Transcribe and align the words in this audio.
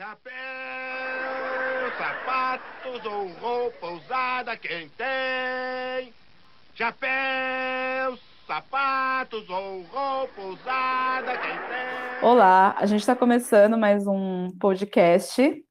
Chapéu, 0.00 0.32
sapatos 1.98 3.04
ou 3.04 3.28
roupa 3.38 3.86
usada, 3.88 4.56
quem 4.56 4.88
tem? 4.96 6.14
Chapéu, 6.74 8.18
sapatos 8.46 9.46
ou 9.50 9.82
roupa 9.82 10.40
usada, 10.40 11.36
quem 11.36 11.50
tem? 11.50 12.26
Olá, 12.26 12.74
a 12.78 12.86
gente 12.86 13.00
está 13.00 13.14
começando 13.14 13.76
mais 13.76 14.06
um 14.06 14.50
podcast 14.58 15.62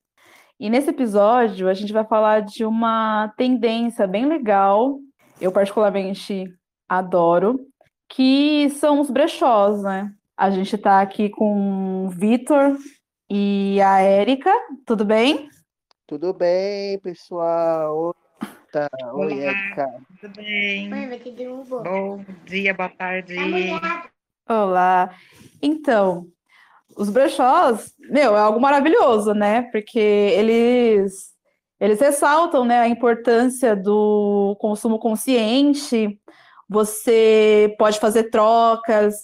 e 0.60 0.70
nesse 0.70 0.92
episódio 0.92 1.68
a 1.68 1.74
gente 1.74 1.92
vai 1.92 2.06
falar 2.06 2.42
de 2.42 2.64
uma 2.64 3.34
tendência 3.36 4.06
bem 4.06 4.28
legal, 4.28 5.00
eu 5.42 5.52
particularmente 5.52 6.46
adoro, 6.88 7.60
que 8.08 8.70
são 8.70 9.00
os 9.00 9.10
brechós, 9.10 9.82
né? 9.82 10.12
A 10.38 10.52
gente 10.52 10.76
está 10.76 11.02
aqui 11.02 11.30
com 11.30 12.06
o 12.06 12.10
Vitor 12.10 12.78
e 13.30 13.80
a 13.82 14.00
Érica, 14.00 14.52
tudo 14.86 15.06
bem? 15.06 15.50
Tudo 16.08 16.34
bem, 16.34 16.98
pessoal? 17.00 18.16
Tá. 18.72 18.90
Oi, 19.14 19.34
Olá. 19.34 19.44
Érica. 19.44 19.88
Tudo 20.20 20.36
bem? 20.36 20.90
Derrubou. 21.36 21.84
Bom 21.84 22.26
dia, 22.46 22.74
boa 22.74 22.90
tarde. 22.90 23.36
Olá. 24.50 25.16
Então, 25.62 26.28
os 26.98 27.10
brechós, 27.12 27.94
meu, 28.00 28.36
é 28.36 28.40
algo 28.40 28.60
maravilhoso, 28.60 29.34
né? 29.34 29.64
Porque 29.72 30.00
eles 30.00 31.30
eles 31.80 32.00
ressaltam, 32.02 32.66
né, 32.66 32.82
a 32.82 32.88
importância 32.90 33.76
do 33.76 34.58
consumo 34.60 35.00
consciente. 35.00 36.20
Você 36.68 37.74
pode 37.78 38.00
fazer 38.00 38.26
trocas, 38.30 39.16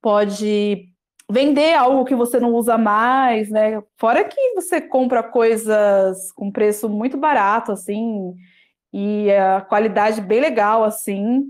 pode 0.00 0.91
vender 1.32 1.72
algo 1.72 2.04
que 2.04 2.14
você 2.14 2.38
não 2.38 2.52
usa 2.52 2.76
mais, 2.76 3.48
né? 3.48 3.82
Fora 3.96 4.22
que 4.22 4.54
você 4.54 4.82
compra 4.82 5.22
coisas 5.22 6.30
com 6.32 6.52
preço 6.52 6.90
muito 6.90 7.16
barato, 7.16 7.72
assim, 7.72 8.34
e 8.92 9.32
a 9.32 9.62
qualidade 9.62 10.20
bem 10.20 10.40
legal, 10.40 10.84
assim. 10.84 11.44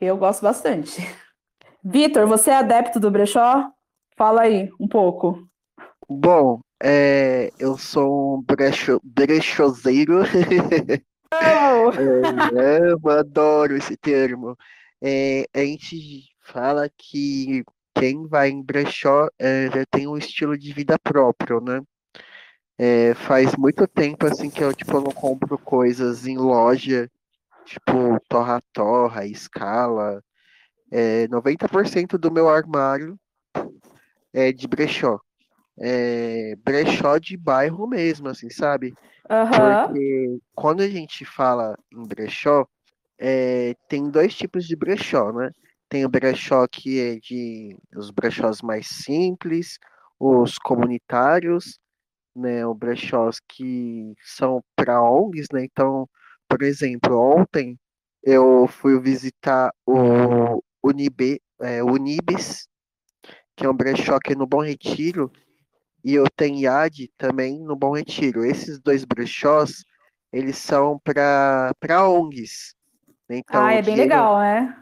Eu 0.00 0.16
gosto 0.16 0.42
bastante. 0.42 1.00
Vitor, 1.82 2.28
você 2.28 2.50
é 2.50 2.54
adepto 2.54 3.00
do 3.00 3.10
brechó? 3.10 3.68
Fala 4.16 4.42
aí 4.42 4.70
um 4.78 4.86
pouco. 4.86 5.44
Bom, 6.08 6.60
é, 6.80 7.50
eu 7.58 7.76
sou 7.76 8.36
um 8.36 8.42
brecho, 8.42 9.00
brechoseiro. 9.02 10.22
É, 10.22 11.02
eu 13.02 13.10
adoro 13.10 13.76
esse 13.76 13.96
termo. 13.96 14.56
É, 15.02 15.44
a 15.52 15.58
gente 15.58 16.22
fala 16.40 16.88
que 16.96 17.64
quem 17.94 18.26
vai 18.26 18.50
em 18.50 18.62
brechó 18.62 19.28
é, 19.38 19.70
já 19.70 19.84
tem 19.86 20.06
um 20.06 20.16
estilo 20.16 20.58
de 20.58 20.72
vida 20.72 20.98
próprio, 20.98 21.60
né? 21.60 21.80
É, 22.76 23.14
faz 23.14 23.54
muito 23.56 23.86
tempo 23.86 24.26
assim 24.26 24.50
que 24.50 24.62
eu 24.62 24.74
tipo 24.74 24.96
eu 24.96 25.00
não 25.00 25.12
compro 25.12 25.56
coisas 25.56 26.26
em 26.26 26.36
loja, 26.36 27.08
tipo 27.64 28.18
torra-torra, 28.28 29.24
escala. 29.26 30.22
É, 30.90 31.26
90% 31.28 32.18
do 32.18 32.30
meu 32.30 32.48
armário 32.48 33.18
é 34.32 34.52
de 34.52 34.66
brechó. 34.66 35.20
É, 35.78 36.54
brechó 36.64 37.18
de 37.18 37.36
bairro 37.36 37.86
mesmo, 37.86 38.28
assim, 38.28 38.50
sabe? 38.50 38.94
Aham. 39.30 39.86
Porque 39.86 40.38
quando 40.54 40.82
a 40.82 40.88
gente 40.88 41.24
fala 41.24 41.76
em 41.92 42.06
brechó, 42.06 42.66
é, 43.18 43.74
tem 43.88 44.10
dois 44.10 44.34
tipos 44.34 44.66
de 44.66 44.76
brechó, 44.76 45.32
né? 45.32 45.50
Tem 45.94 46.04
o 46.04 46.08
brechó 46.08 46.66
que 46.66 46.98
é 46.98 47.20
de 47.20 47.78
os 47.94 48.10
brechós 48.10 48.60
mais 48.60 48.88
simples, 48.88 49.78
os 50.18 50.58
comunitários, 50.58 51.78
né? 52.34 52.66
Os 52.66 52.76
brechós 52.76 53.38
que 53.38 54.12
são 54.20 54.60
para 54.74 55.00
ONGs, 55.00 55.46
né? 55.52 55.64
Então, 55.64 56.08
por 56.48 56.62
exemplo, 56.64 57.16
ontem 57.16 57.78
eu 58.24 58.66
fui 58.66 59.00
visitar 59.00 59.72
o 59.86 60.60
Unibe, 60.82 61.40
é, 61.60 61.80
Unibis, 61.84 62.66
que 63.54 63.64
é 63.64 63.70
um 63.70 63.76
brechó 63.76 64.16
aqui 64.16 64.34
no 64.34 64.48
Bom 64.48 64.64
Retiro, 64.64 65.30
e 66.02 66.12
eu 66.12 66.24
tenho 66.28 66.58
IAD 66.58 67.08
também 67.16 67.60
no 67.60 67.76
Bom 67.76 67.94
Retiro. 67.94 68.44
Esses 68.44 68.80
dois 68.80 69.04
brechós, 69.04 69.84
eles 70.32 70.56
são 70.56 70.98
para 71.04 71.72
ONGs. 71.88 72.74
Então, 73.30 73.60
Ah, 73.60 73.66
o 73.66 73.70
é 73.70 73.80
bem 73.80 73.94
legal, 73.94 74.40
né? 74.40 74.80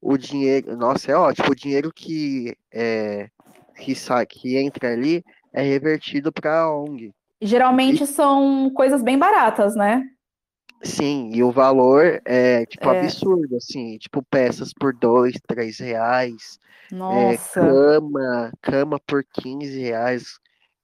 O 0.00 0.16
dinheiro, 0.16 0.76
nossa, 0.76 1.12
é 1.12 1.16
ótimo. 1.16 1.50
O 1.50 1.54
dinheiro 1.54 1.92
que 1.92 2.56
é 2.72 3.28
que 3.76 3.94
sai, 3.94 4.26
que 4.26 4.56
entra 4.58 4.92
ali 4.92 5.24
é 5.52 5.62
revertido 5.62 6.32
para 6.32 6.60
a 6.62 6.74
ONG. 6.76 7.12
Geralmente 7.40 8.06
são 8.06 8.70
coisas 8.70 9.02
bem 9.02 9.18
baratas, 9.18 9.74
né? 9.74 10.04
Sim, 10.82 11.30
e 11.34 11.42
o 11.42 11.50
valor 11.50 12.20
é 12.24 12.64
tipo 12.66 12.88
É. 12.88 13.00
absurdo, 13.00 13.56
assim, 13.56 13.98
tipo 13.98 14.22
peças 14.22 14.72
por 14.72 14.94
dois, 14.94 15.34
três 15.46 15.78
reais. 15.78 16.58
É, 16.92 16.94
Nossa, 16.94 17.60
cama, 17.60 18.52
cama 18.62 19.00
por 19.06 19.24
15 19.24 19.78
reais. 19.80 20.38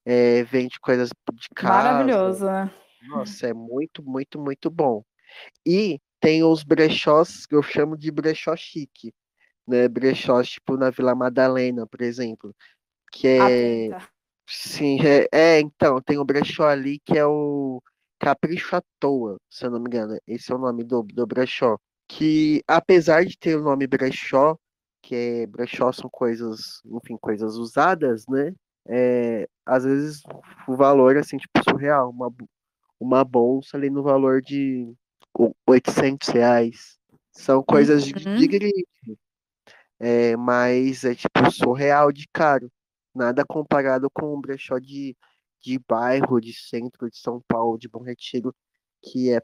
É, 0.05 0.43
vende 0.45 0.79
coisas 0.81 1.09
de 1.09 1.49
casa. 1.55 1.73
maravilhoso, 1.73 2.47
né? 2.47 2.71
Nossa, 3.09 3.49
é 3.49 3.53
muito, 3.53 4.03
muito, 4.03 4.41
muito 4.41 4.71
bom. 4.71 5.03
E 5.65 6.01
tem 6.21 6.43
os 6.45 6.63
brechós 6.63 7.47
que 7.47 7.55
eu 7.55 7.63
chamo 7.63 7.97
de 7.97 8.11
brechó 8.11 8.55
chique, 8.57 9.13
né? 9.67 9.89
Brechós 9.89 10.49
tipo 10.49 10.77
na 10.77 10.91
Vila 10.91 11.15
Madalena, 11.15 11.87
por 11.87 12.03
exemplo, 12.03 12.55
que 13.13 13.29
é, 13.29 13.87
Atenta. 13.89 14.09
sim, 14.47 14.99
é, 15.01 15.29
é, 15.33 15.61
então, 15.61 16.01
tem 16.01 16.19
o 16.19 16.25
brechó 16.25 16.65
ali 16.65 16.99
que 17.05 17.19
é 17.19 17.27
o 17.27 17.83
Capricho 18.19 18.77
à 18.77 18.83
Toa, 18.99 19.39
se 19.51 19.67
eu 19.67 19.71
não 19.71 19.81
me 19.81 19.87
engano. 19.87 20.19
Esse 20.27 20.53
é 20.53 20.55
o 20.55 20.59
nome 20.59 20.85
do, 20.85 21.03
do 21.03 21.27
brechó. 21.27 21.79
Que 22.09 22.63
apesar 22.67 23.25
de 23.25 23.37
ter 23.39 23.57
o 23.57 23.63
nome 23.63 23.87
brechó, 23.87 24.57
que 25.03 25.15
é 25.15 25.47
brechó 25.47 25.93
são 25.93 26.09
coisas, 26.11 26.81
enfim, 26.85 27.17
coisas 27.17 27.57
usadas, 27.57 28.25
né? 28.29 28.53
É, 28.89 29.49
às 29.65 29.85
vezes 29.85 30.23
o 30.69 30.77
valor 30.77 31.17
assim, 31.17 31.37
tipo, 31.37 31.61
surreal, 31.69 32.11
uma, 32.11 32.33
uma 33.01 33.25
bolsa 33.25 33.77
ali 33.77 33.91
no 33.91 34.03
valor 34.03 34.41
de 34.41 34.93
800 35.67 36.29
reais. 36.29 36.97
São 37.33 37.63
coisas 37.63 38.05
de, 38.05 38.15
Uhum. 38.27 38.37
de 38.37 38.47
grife, 38.47 39.19
é, 40.01 40.37
mas 40.37 41.05
é 41.05 41.15
tipo 41.15 41.51
surreal 41.51 42.11
de 42.11 42.27
caro. 42.33 42.71
Nada 43.15 43.45
comparado 43.45 44.09
com 44.11 44.35
um 44.35 44.41
brechó 44.41 44.79
de, 44.79 45.17
de 45.63 45.79
bairro, 45.89 46.41
de 46.41 46.53
centro 46.53 47.11
de 47.11 47.19
São 47.19 47.43
Paulo, 47.47 47.79
de 47.79 47.89
Bom 47.89 48.03
Retiro, 48.03 48.55
que 49.03 49.31
é 49.31 49.41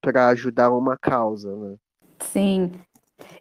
para 0.00 0.28
ajudar 0.28 0.70
uma 0.70 0.96
causa, 0.96 1.54
né? 1.56 1.76
Sim. 2.20 2.72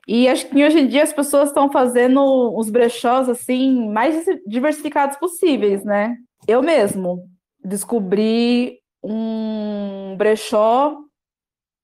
E 0.07 0.27
acho 0.27 0.47
que 0.49 0.63
hoje 0.63 0.79
em 0.79 0.87
dia 0.87 1.03
as 1.03 1.13
pessoas 1.13 1.49
estão 1.49 1.71
fazendo 1.71 2.21
os 2.55 2.69
brechós 2.69 3.27
assim 3.29 3.89
mais 3.89 4.25
diversificados 4.45 5.17
possíveis, 5.17 5.83
né? 5.83 6.17
Eu 6.47 6.61
mesmo 6.61 7.27
descobri 7.63 8.79
um 9.03 10.15
brechó 10.17 10.97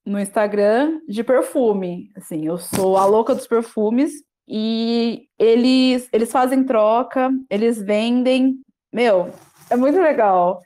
no 0.05 0.19
Instagram 0.19 0.99
de 1.07 1.23
perfume. 1.23 2.11
Assim, 2.15 2.45
eu 2.45 2.57
sou 2.57 2.97
a 2.97 3.05
louca 3.05 3.35
dos 3.35 3.47
perfumes 3.47 4.11
e 4.47 5.27
eles 5.37 6.09
eles 6.11 6.31
fazem 6.31 6.63
troca, 6.63 7.31
eles 7.49 7.81
vendem. 7.81 8.59
Meu, 8.91 9.29
é 9.69 9.75
muito 9.75 9.99
legal. 9.99 10.61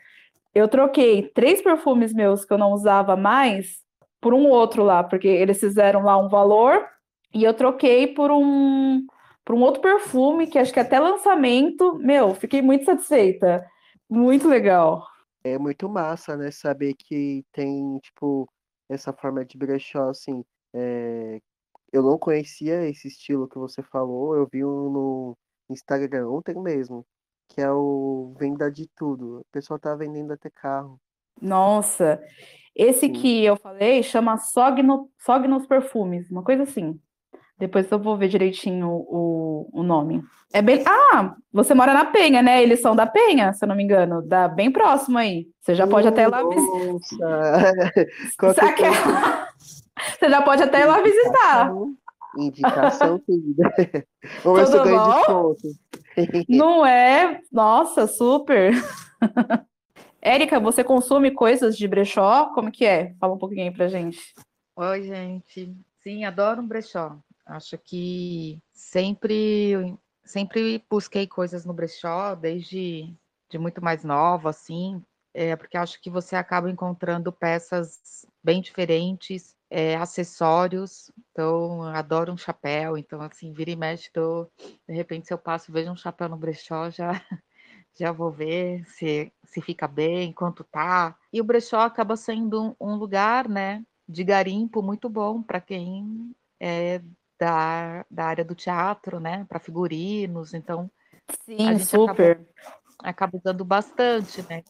Eu 0.55 0.67
troquei 0.67 1.23
três 1.33 1.61
perfumes 1.61 2.13
meus 2.13 2.45
que 2.45 2.53
eu 2.53 2.57
não 2.57 2.71
usava 2.71 3.15
mais 3.15 3.81
por 4.21 4.33
um 4.33 4.47
outro 4.47 4.83
lá, 4.83 5.03
porque 5.03 5.27
eles 5.27 5.59
fizeram 5.59 6.03
lá 6.03 6.17
um 6.17 6.29
valor 6.29 6.85
e 7.33 7.43
eu 7.43 7.53
troquei 7.53 8.07
por 8.07 8.31
um 8.31 9.05
por 9.45 9.55
um 9.55 9.61
outro 9.61 9.81
perfume 9.81 10.47
que 10.47 10.57
acho 10.57 10.71
que 10.71 10.79
até 10.79 10.99
lançamento, 10.99 11.95
meu, 11.99 12.33
fiquei 12.33 12.61
muito 12.61 12.85
satisfeita. 12.85 13.65
Muito 14.09 14.47
legal. 14.47 15.05
É 15.43 15.57
muito 15.57 15.89
massa, 15.89 16.37
né? 16.37 16.49
Saber 16.51 16.93
que 16.97 17.43
tem, 17.51 17.97
tipo, 17.99 18.47
essa 18.93 19.13
forma 19.13 19.45
de 19.45 19.57
brechó, 19.57 20.09
assim. 20.09 20.43
é, 20.73 21.41
Eu 21.91 22.03
não 22.03 22.17
conhecia 22.17 22.87
esse 22.87 23.07
estilo 23.07 23.47
que 23.47 23.57
você 23.57 23.83
falou, 23.83 24.35
eu 24.35 24.47
vi 24.51 24.63
um 24.65 24.89
no 24.91 25.37
Instagram 25.69 26.29
ontem 26.29 26.55
mesmo, 26.61 27.05
que 27.49 27.61
é 27.61 27.71
o 27.71 28.35
Venda 28.39 28.71
de 28.71 28.87
Tudo. 28.95 29.41
O 29.41 29.45
pessoal 29.51 29.79
tá 29.79 29.95
vendendo 29.95 30.33
até 30.33 30.49
carro. 30.49 30.99
Nossa, 31.41 32.21
esse 32.75 33.09
Sim. 33.09 33.13
que 33.13 33.43
eu 33.43 33.55
falei 33.57 34.03
chama 34.03 34.37
Sogno, 34.37 35.11
Sognos 35.19 35.67
Perfumes, 35.67 36.29
uma 36.31 36.43
coisa 36.43 36.63
assim. 36.63 36.99
Depois 37.57 37.89
eu 37.91 37.99
vou 37.99 38.17
ver 38.17 38.27
direitinho 38.27 38.87
o, 38.89 39.69
o 39.71 39.83
nome. 39.83 40.23
É 40.51 40.61
bem. 40.61 40.83
Ah, 40.85 41.35
você 41.51 41.73
mora 41.73 41.93
na 41.93 42.05
Penha, 42.05 42.41
né? 42.41 42.61
Eles 42.61 42.81
são 42.81 42.95
da 42.95 43.07
Penha, 43.07 43.53
se 43.53 43.65
eu 43.65 43.67
não 43.67 43.75
me 43.75 43.83
engano. 43.83 44.21
Dá 44.21 44.47
bem 44.47 44.71
próximo 44.71 45.17
aí. 45.17 45.47
Você 45.61 45.73
já 45.73 45.87
pode 45.87 46.07
até 46.07 46.23
ir 46.23 46.27
lá 46.27 46.47
visitar. 46.47 46.85
Nossa! 46.85 47.73
Qualquer 48.37 48.75
coisa, 48.75 49.47
Você 50.19 50.29
já 50.29 50.41
pode 50.41 50.63
até 50.63 50.81
ir 50.81 50.85
lá 50.85 51.01
visitar. 51.01 51.71
indicação, 52.37 53.21
ver 53.27 53.45
se 53.47 54.05
eu 54.45 54.83
Tudo 54.83 54.83
ganho 54.83 55.13
desconto. 55.15 55.67
Não 56.49 56.85
é? 56.85 57.39
Nossa, 57.51 58.05
super. 58.07 58.73
Érica, 60.21 60.59
você 60.59 60.83
consome 60.83 61.31
coisas 61.31 61.77
de 61.77 61.87
brechó? 61.87 62.51
Como 62.53 62.71
que 62.71 62.85
é? 62.85 63.13
Fala 63.19 63.33
um 63.33 63.37
pouquinho 63.37 63.63
aí 63.63 63.71
pra 63.71 63.87
gente. 63.87 64.19
Oi, 64.75 65.03
gente. 65.03 65.75
Sim, 66.01 66.25
adoro 66.25 66.61
um 66.61 66.67
brechó. 66.67 67.17
Acho 67.45 67.77
que 67.77 68.61
sempre, 68.71 69.97
sempre 70.23 70.83
busquei 70.89 71.27
coisas 71.27 71.65
no 71.65 71.73
brechó, 71.73 72.35
desde 72.35 73.13
de 73.49 73.57
muito 73.59 73.83
mais 73.83 74.03
nova, 74.03 74.49
assim, 74.49 75.03
é, 75.33 75.55
porque 75.55 75.77
acho 75.77 76.01
que 76.01 76.09
você 76.09 76.35
acaba 76.35 76.69
encontrando 76.69 77.31
peças 77.31 78.25
bem 78.43 78.61
diferentes, 78.61 79.55
é, 79.69 79.95
acessórios. 79.95 81.11
Então, 81.31 81.83
adoro 81.83 82.31
um 82.31 82.37
chapéu. 82.37 82.97
Então, 82.97 83.21
assim, 83.21 83.51
vira 83.51 83.71
e 83.71 83.75
mexe, 83.75 84.11
tô, 84.11 84.49
de 84.87 84.93
repente, 84.93 85.27
se 85.27 85.33
eu 85.33 85.37
passo, 85.37 85.71
vejo 85.71 85.91
um 85.91 85.95
chapéu 85.95 86.29
no 86.29 86.37
brechó, 86.37 86.89
já 86.89 87.11
já 87.95 88.11
vou 88.11 88.31
ver 88.31 88.85
se, 88.87 89.31
se 89.45 89.61
fica 89.61 89.87
bem, 89.87 90.33
quanto 90.33 90.63
tá. 90.63 91.15
E 91.31 91.41
o 91.41 91.43
brechó 91.43 91.79
acaba 91.81 92.15
sendo 92.15 92.75
um, 92.79 92.91
um 92.91 92.95
lugar, 92.95 93.47
né, 93.49 93.83
de 94.07 94.23
garimpo 94.23 94.81
muito 94.81 95.09
bom 95.09 95.41
para 95.43 95.61
quem 95.61 96.35
é 96.59 97.01
da, 97.39 98.05
da 98.09 98.25
área 98.25 98.45
do 98.45 98.55
teatro, 98.55 99.19
né, 99.19 99.45
para 99.49 99.59
figurinos. 99.59 100.53
Então, 100.53 100.89
Sim, 101.45 101.69
a 101.69 101.73
gente 101.73 101.85
super. 101.85 102.31
Acaba, 102.31 102.47
acaba 102.99 103.37
usando 103.37 103.65
bastante, 103.65 104.41
né? 104.49 104.63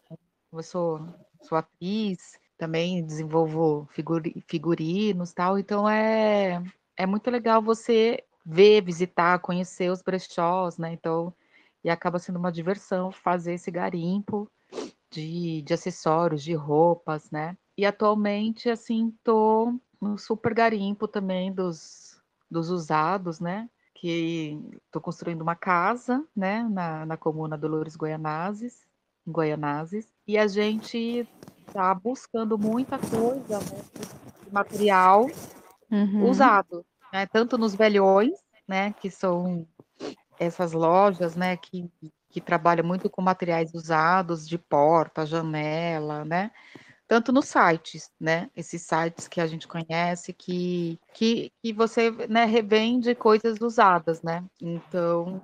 Eu 0.52 0.64
sou, 0.64 1.06
sou 1.42 1.58
atriz, 1.58 2.40
também 2.58 3.04
desenvolvo 3.06 3.88
figuri, 3.92 4.44
figurinos 4.48 5.34
tal, 5.34 5.58
então 5.58 5.90
é, 5.90 6.64
é 6.96 7.06
muito 7.06 7.30
legal 7.30 7.62
você 7.62 8.24
ver, 8.46 8.82
visitar, 8.84 9.40
conhecer 9.40 9.92
os 9.92 10.02
brechós, 10.02 10.78
né? 10.78 10.94
Então, 10.94 11.34
e 11.84 11.90
acaba 11.90 12.20
sendo 12.20 12.40
uma 12.40 12.52
diversão 12.52 13.12
fazer 13.12 13.54
esse 13.54 13.72
garimpo 13.72 14.50
de, 15.10 15.62
de 15.62 15.74
acessórios, 15.74 16.44
de 16.44 16.54
roupas, 16.54 17.30
né? 17.32 17.58
E 17.78 17.86
atualmente, 17.86 18.70
assim, 18.70 19.14
tô 19.24 19.74
no 20.00 20.18
super 20.18 20.54
garimpo 20.54 21.08
também 21.08 21.52
dos, 21.52 22.13
dos 22.54 22.70
usados, 22.70 23.40
né? 23.40 23.70
Que 23.94 24.58
estou 24.86 25.02
construindo 25.02 25.42
uma 25.42 25.56
casa, 25.56 26.24
né? 26.36 26.68
Na, 26.72 27.06
na 27.06 27.18
comuna 27.18 27.58
Dolores 27.58 27.96
Goianazes, 27.96 28.86
em 29.28 29.32
Goianazes, 29.32 30.08
e 30.28 30.38
a 30.38 30.48
gente 30.48 31.28
está 31.68 31.94
buscando 31.94 32.58
muita 32.58 32.98
coisa, 32.98 33.60
né? 33.60 33.84
De 34.46 34.54
material 34.54 35.28
uhum. 35.92 36.30
usado, 36.30 36.86
né? 37.12 37.26
Tanto 37.26 37.58
nos 37.58 37.76
velhões, 37.76 38.34
né? 38.68 38.94
Que 38.94 39.10
são 39.10 39.68
essas 40.40 40.74
lojas, 40.74 41.36
né, 41.36 41.58
que, 41.58 41.90
que 42.30 42.42
trabalham 42.42 42.86
muito 42.86 43.10
com 43.10 43.22
materiais 43.22 43.74
usados 43.74 44.48
de 44.48 44.58
porta, 44.58 45.26
janela, 45.26 46.26
né, 46.26 46.52
tanto 47.08 47.32
nos 47.32 47.46
sites, 47.46 48.10
né, 48.20 48.50
esses 48.56 48.82
sites 48.82 49.28
que 49.28 49.42
a 49.42 49.48
gente 49.48 49.68
conhece, 49.68 50.34
que, 50.34 51.00
que, 51.14 51.52
que 51.62 51.74
você, 51.74 52.12
né, 52.28 52.46
revende 52.46 53.14
coisas 53.16 53.60
usadas, 53.62 54.22
né, 54.22 54.44
então 54.62 55.42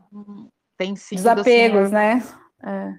tem 0.77 0.95
sido... 0.95 1.17
Desapegos, 1.17 1.81
assim, 1.81 1.93
né? 1.93 2.23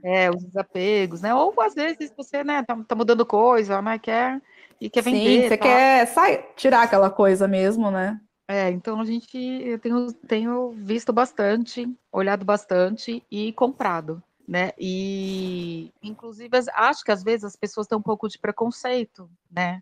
É. 0.03 0.25
é. 0.25 0.31
os 0.31 0.43
desapegos, 0.43 1.21
né, 1.21 1.35
ou 1.35 1.55
às 1.61 1.75
vezes 1.75 2.13
você, 2.17 2.45
né, 2.45 2.63
tá, 2.63 2.77
tá 2.87 2.95
mudando 2.95 3.27
coisa, 3.27 3.81
né, 3.83 3.99
quer, 3.99 4.41
e 4.81 4.89
quer 4.89 5.03
vender. 5.03 5.43
Sim, 5.43 5.49
você 5.49 5.57
tá? 5.57 5.65
quer 5.65 6.07
sai, 6.07 6.47
tirar 6.57 6.83
aquela 6.83 7.11
coisa 7.11 7.47
mesmo, 7.47 7.91
né? 7.91 8.21
É, 8.49 8.69
então 8.69 9.01
a 9.01 9.05
gente 9.05 9.39
eu 9.39 9.79
tenho, 9.79 10.13
tenho 10.13 10.71
visto 10.73 11.13
bastante, 11.13 11.89
olhado 12.11 12.45
bastante 12.45 13.25
e 13.31 13.53
comprado, 13.53 14.21
né? 14.51 14.73
E 14.77 15.93
inclusive 16.03 16.51
acho 16.75 17.05
que 17.05 17.13
às 17.13 17.23
vezes 17.23 17.45
as 17.45 17.55
pessoas 17.55 17.87
têm 17.87 17.97
um 17.97 18.03
pouco 18.03 18.29
de 18.29 18.37
preconceito, 18.37 19.31
né? 19.49 19.81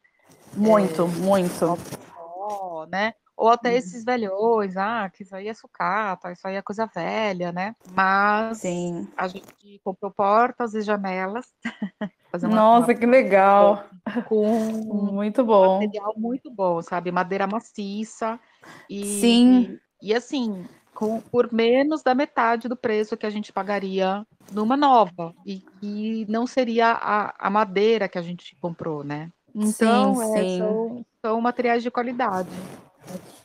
Muito, 0.55 1.05
é, 1.05 1.07
muito. 1.07 1.79
Ó, 2.15 2.85
né? 2.85 3.15
Ou 3.35 3.49
até 3.49 3.71
uhum. 3.71 3.77
esses 3.77 4.05
velhões, 4.05 4.77
ah, 4.77 5.09
que 5.09 5.23
isso 5.23 5.35
aí 5.35 5.49
é 5.49 5.55
sucata, 5.55 6.33
isso 6.33 6.47
aí 6.47 6.57
é 6.57 6.61
coisa 6.63 6.85
velha, 6.85 7.51
né? 7.51 7.75
Mas 7.95 8.59
Sim. 8.59 9.09
a 9.17 9.27
gente 9.27 9.81
comprou 9.83 10.11
portas 10.11 10.75
e 10.75 10.83
janelas. 10.83 11.47
Uma, 12.31 12.49
Nossa, 12.49 12.93
uma... 12.93 12.95
que 12.95 13.07
legal! 13.07 13.87
Com 14.27 14.45
muito 15.11 15.43
bom. 15.43 15.81
material 15.81 16.13
muito 16.15 16.51
bom, 16.51 16.83
sabe? 16.83 17.11
Madeira 17.11 17.47
maciça. 17.47 18.39
E, 18.87 19.19
Sim. 19.19 19.79
E, 20.03 20.11
e 20.11 20.15
assim, 20.15 20.69
com, 20.99 21.21
por 21.21 21.53
menos 21.53 22.03
da 22.03 22.13
metade 22.13 22.69
do 22.69 22.75
preço 22.75 23.17
que 23.17 23.25
a 23.25 23.31
gente 23.31 23.53
pagaria 23.53 24.27
numa 24.51 24.77
nova. 24.77 25.33
E 25.47 25.61
que 25.61 26.27
não 26.29 26.45
seria 26.45 26.91
a, 26.91 27.47
a 27.47 27.49
madeira 27.49 28.09
que 28.09 28.19
a 28.19 28.23
gente 28.23 28.57
comprou, 28.57 29.05
né? 29.05 29.31
Então, 29.55 30.17
sim, 30.17 30.35
é, 30.35 30.43
sim. 30.43 30.59
São, 30.59 31.07
são 31.25 31.41
materiais 31.41 31.85
de 31.85 31.91
qualidade. 31.93 32.51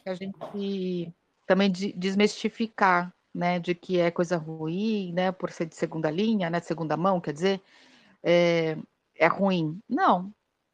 Que 0.04 0.10
a 0.10 0.16
gente 0.16 1.14
também 1.46 1.72
de, 1.72 1.94
desmistificar, 1.94 3.14
né? 3.32 3.60
De 3.60 3.76
que 3.76 4.00
é 4.00 4.10
coisa 4.10 4.36
ruim, 4.36 5.14
né? 5.14 5.32
Por 5.32 5.52
ser 5.52 5.68
de 5.68 5.76
segunda 5.76 6.10
linha, 6.10 6.50
né? 6.50 6.60
Segunda 6.60 6.98
mão, 6.98 7.22
quer 7.22 7.34
dizer, 7.34 7.62
é, 8.24 8.76
é 9.16 9.28
ruim. 9.28 9.80
Não, 9.88 10.34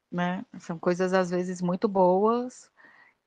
né? 0.09 0.45
São 0.59 0.79
coisas 0.79 1.11
às 1.11 1.29
vezes 1.29 1.61
muito 1.61 1.89
boas 1.89 2.71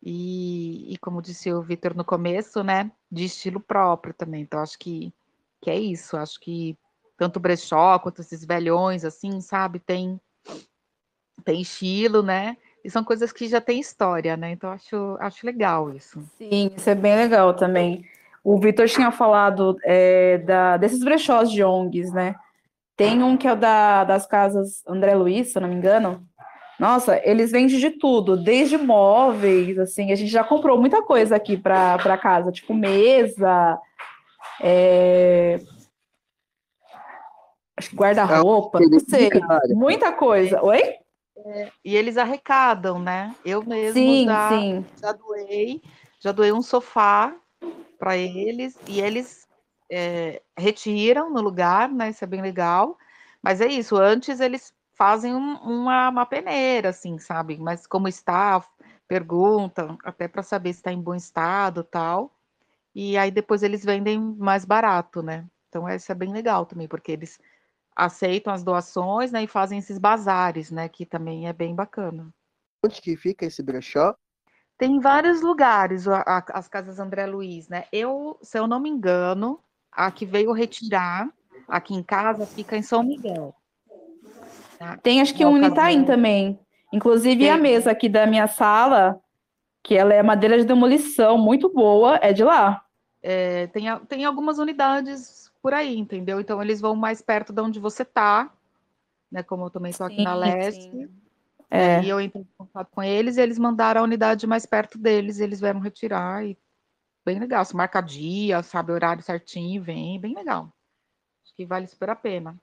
e, 0.02 0.92
e 0.92 0.98
como 0.98 1.22
disse 1.22 1.52
o 1.52 1.62
Vitor 1.62 1.94
no 1.94 2.04
começo, 2.04 2.64
né, 2.64 2.90
de 3.10 3.24
estilo 3.24 3.60
próprio 3.60 4.12
também. 4.12 4.42
Então, 4.42 4.60
acho 4.60 4.78
que, 4.78 5.12
que 5.60 5.70
é 5.70 5.78
isso. 5.78 6.16
Acho 6.16 6.40
que 6.40 6.76
tanto 7.16 7.36
o 7.36 7.40
brechó 7.40 7.98
quanto 8.00 8.20
esses 8.20 8.44
velhões, 8.44 9.04
assim, 9.04 9.40
sabe, 9.40 9.78
tem, 9.78 10.20
tem 11.44 11.60
estilo, 11.60 12.22
né? 12.22 12.56
E 12.84 12.90
são 12.90 13.04
coisas 13.04 13.30
que 13.30 13.46
já 13.46 13.60
têm 13.60 13.78
história, 13.78 14.36
né? 14.36 14.50
Então, 14.50 14.70
acho, 14.72 15.16
acho 15.20 15.46
legal 15.46 15.94
isso. 15.94 16.20
Sim, 16.36 16.72
isso 16.76 16.90
é 16.90 16.96
bem 16.96 17.14
legal 17.14 17.54
também. 17.54 18.04
O 18.42 18.58
Vitor 18.58 18.88
tinha 18.88 19.12
falado 19.12 19.76
é, 19.84 20.38
da, 20.38 20.76
desses 20.76 20.98
brechós 20.98 21.48
de 21.48 21.62
ONGs, 21.62 22.12
né? 22.12 22.34
Tem 22.96 23.22
um 23.22 23.36
que 23.36 23.46
é 23.46 23.52
o 23.52 23.56
da, 23.56 24.02
das 24.02 24.26
casas 24.26 24.82
André 24.86 25.14
Luiz, 25.14 25.52
se 25.52 25.58
eu 25.58 25.62
não 25.62 25.68
me 25.68 25.76
engano, 25.76 26.26
nossa, 26.82 27.22
eles 27.24 27.52
vendem 27.52 27.78
de 27.78 27.90
tudo, 27.90 28.36
desde 28.36 28.76
móveis, 28.76 29.78
assim, 29.78 30.10
a 30.10 30.16
gente 30.16 30.32
já 30.32 30.42
comprou 30.42 30.76
muita 30.76 31.00
coisa 31.00 31.36
aqui 31.36 31.56
para 31.56 32.18
casa, 32.18 32.50
tipo 32.50 32.74
mesa, 32.74 33.78
é... 34.60 35.60
guarda-roupa, 37.94 38.80
não 38.80 38.98
sei, 38.98 39.30
muita 39.68 40.10
coisa. 40.10 40.60
Oi? 40.60 40.82
É, 41.36 41.70
e 41.84 41.94
eles 41.94 42.16
arrecadam, 42.16 42.98
né? 42.98 43.32
Eu 43.44 43.62
mesmo 43.62 43.92
sim, 43.92 44.24
já, 44.24 44.48
sim. 44.48 44.84
já 45.00 45.12
doei, 45.12 45.80
já 46.18 46.32
doei 46.32 46.50
um 46.50 46.62
sofá 46.62 47.32
para 47.96 48.16
eles 48.16 48.76
e 48.88 49.00
eles 49.00 49.46
é, 49.88 50.42
retiram 50.58 51.30
no 51.30 51.40
lugar, 51.40 51.88
né? 51.88 52.10
Isso 52.10 52.24
é 52.24 52.26
bem 52.26 52.42
legal. 52.42 52.98
Mas 53.40 53.60
é 53.60 53.68
isso, 53.68 53.94
antes 53.96 54.40
eles 54.40 54.74
fazem 54.94 55.34
um, 55.34 55.54
uma, 55.56 56.08
uma 56.08 56.26
peneira, 56.26 56.90
assim, 56.90 57.18
sabe? 57.18 57.58
Mas 57.58 57.86
como 57.86 58.08
está, 58.08 58.64
perguntam, 59.08 59.98
até 60.04 60.28
para 60.28 60.42
saber 60.42 60.72
se 60.72 60.80
está 60.80 60.92
em 60.92 61.00
bom 61.00 61.14
estado 61.14 61.82
tal. 61.84 62.34
E 62.94 63.16
aí 63.16 63.30
depois 63.30 63.62
eles 63.62 63.84
vendem 63.84 64.18
mais 64.20 64.64
barato, 64.64 65.22
né? 65.22 65.46
Então 65.68 65.88
isso 65.88 66.12
é 66.12 66.14
bem 66.14 66.32
legal 66.32 66.66
também, 66.66 66.86
porque 66.86 67.12
eles 67.12 67.38
aceitam 67.96 68.52
as 68.52 68.62
doações, 68.62 69.32
né? 69.32 69.42
E 69.42 69.46
fazem 69.46 69.78
esses 69.78 69.98
bazares, 69.98 70.70
né? 70.70 70.88
Que 70.88 71.06
também 71.06 71.48
é 71.48 71.52
bem 71.52 71.74
bacana. 71.74 72.32
Onde 72.84 73.00
que 73.00 73.16
fica 73.16 73.46
esse 73.46 73.62
brechó? 73.62 74.14
Tem 74.76 74.98
vários 74.98 75.40
lugares, 75.40 76.08
a, 76.08 76.20
a, 76.22 76.44
as 76.54 76.68
casas 76.68 76.98
André 76.98 77.26
Luiz, 77.26 77.68
né? 77.68 77.84
Eu, 77.92 78.38
se 78.42 78.58
eu 78.58 78.66
não 78.66 78.80
me 78.80 78.90
engano, 78.90 79.62
a 79.90 80.10
que 80.10 80.26
veio 80.26 80.52
retirar 80.52 81.32
aqui 81.68 81.94
em 81.94 82.02
casa 82.02 82.46
fica 82.46 82.76
em 82.76 82.82
São 82.82 83.02
Miguel. 83.02 83.54
Tá? 84.82 84.96
Tem 84.98 85.20
acho 85.20 85.34
que 85.34 85.46
um 85.46 85.56
em 85.56 85.66
Itaim 85.66 86.04
também. 86.04 86.58
Inclusive 86.92 87.44
Tem. 87.44 87.50
a 87.50 87.56
mesa 87.56 87.92
aqui 87.92 88.08
da 88.08 88.26
minha 88.26 88.48
sala, 88.48 89.20
que 89.82 89.94
ela 89.96 90.12
é 90.12 90.22
madeira 90.22 90.58
de 90.58 90.64
demolição, 90.64 91.38
muito 91.38 91.68
boa, 91.72 92.18
é 92.20 92.32
de 92.32 92.42
lá. 92.42 92.84
É, 93.22 93.68
tem, 93.68 93.84
tem 94.08 94.24
algumas 94.24 94.58
unidades 94.58 95.50
por 95.62 95.72
aí, 95.72 95.96
entendeu? 95.96 96.40
Então 96.40 96.60
eles 96.60 96.80
vão 96.80 96.96
mais 96.96 97.22
perto 97.22 97.52
de 97.52 97.62
onde 97.62 97.78
você 97.78 98.04
tá, 98.04 98.52
né? 99.30 99.42
Como 99.42 99.64
eu 99.66 99.70
também 99.70 99.90
estou 99.90 100.06
aqui 100.06 100.22
na 100.22 100.34
leste. 100.34 101.08
É. 101.70 102.02
E 102.02 102.08
eu 102.08 102.20
entrei 102.20 102.42
em 102.42 102.48
contato 102.58 102.90
com 102.90 103.02
eles 103.02 103.36
e 103.36 103.40
eles 103.40 103.58
mandaram 103.58 104.00
a 104.00 104.04
unidade 104.04 104.46
mais 104.46 104.66
perto 104.66 104.98
deles, 104.98 105.38
eles 105.38 105.60
vieram 105.60 105.80
retirar 105.80 106.44
e 106.44 106.58
bem 107.24 107.38
legal. 107.38 107.64
Se 107.64 107.74
marca 107.74 108.00
dia, 108.00 108.62
sabe, 108.62 108.92
horário 108.92 109.22
certinho, 109.22 109.82
vem, 109.82 110.20
bem 110.20 110.34
legal. 110.34 110.64
Acho 111.44 111.54
que 111.54 111.64
vale 111.64 111.86
super 111.86 112.10
a 112.10 112.16
pena. 112.16 112.58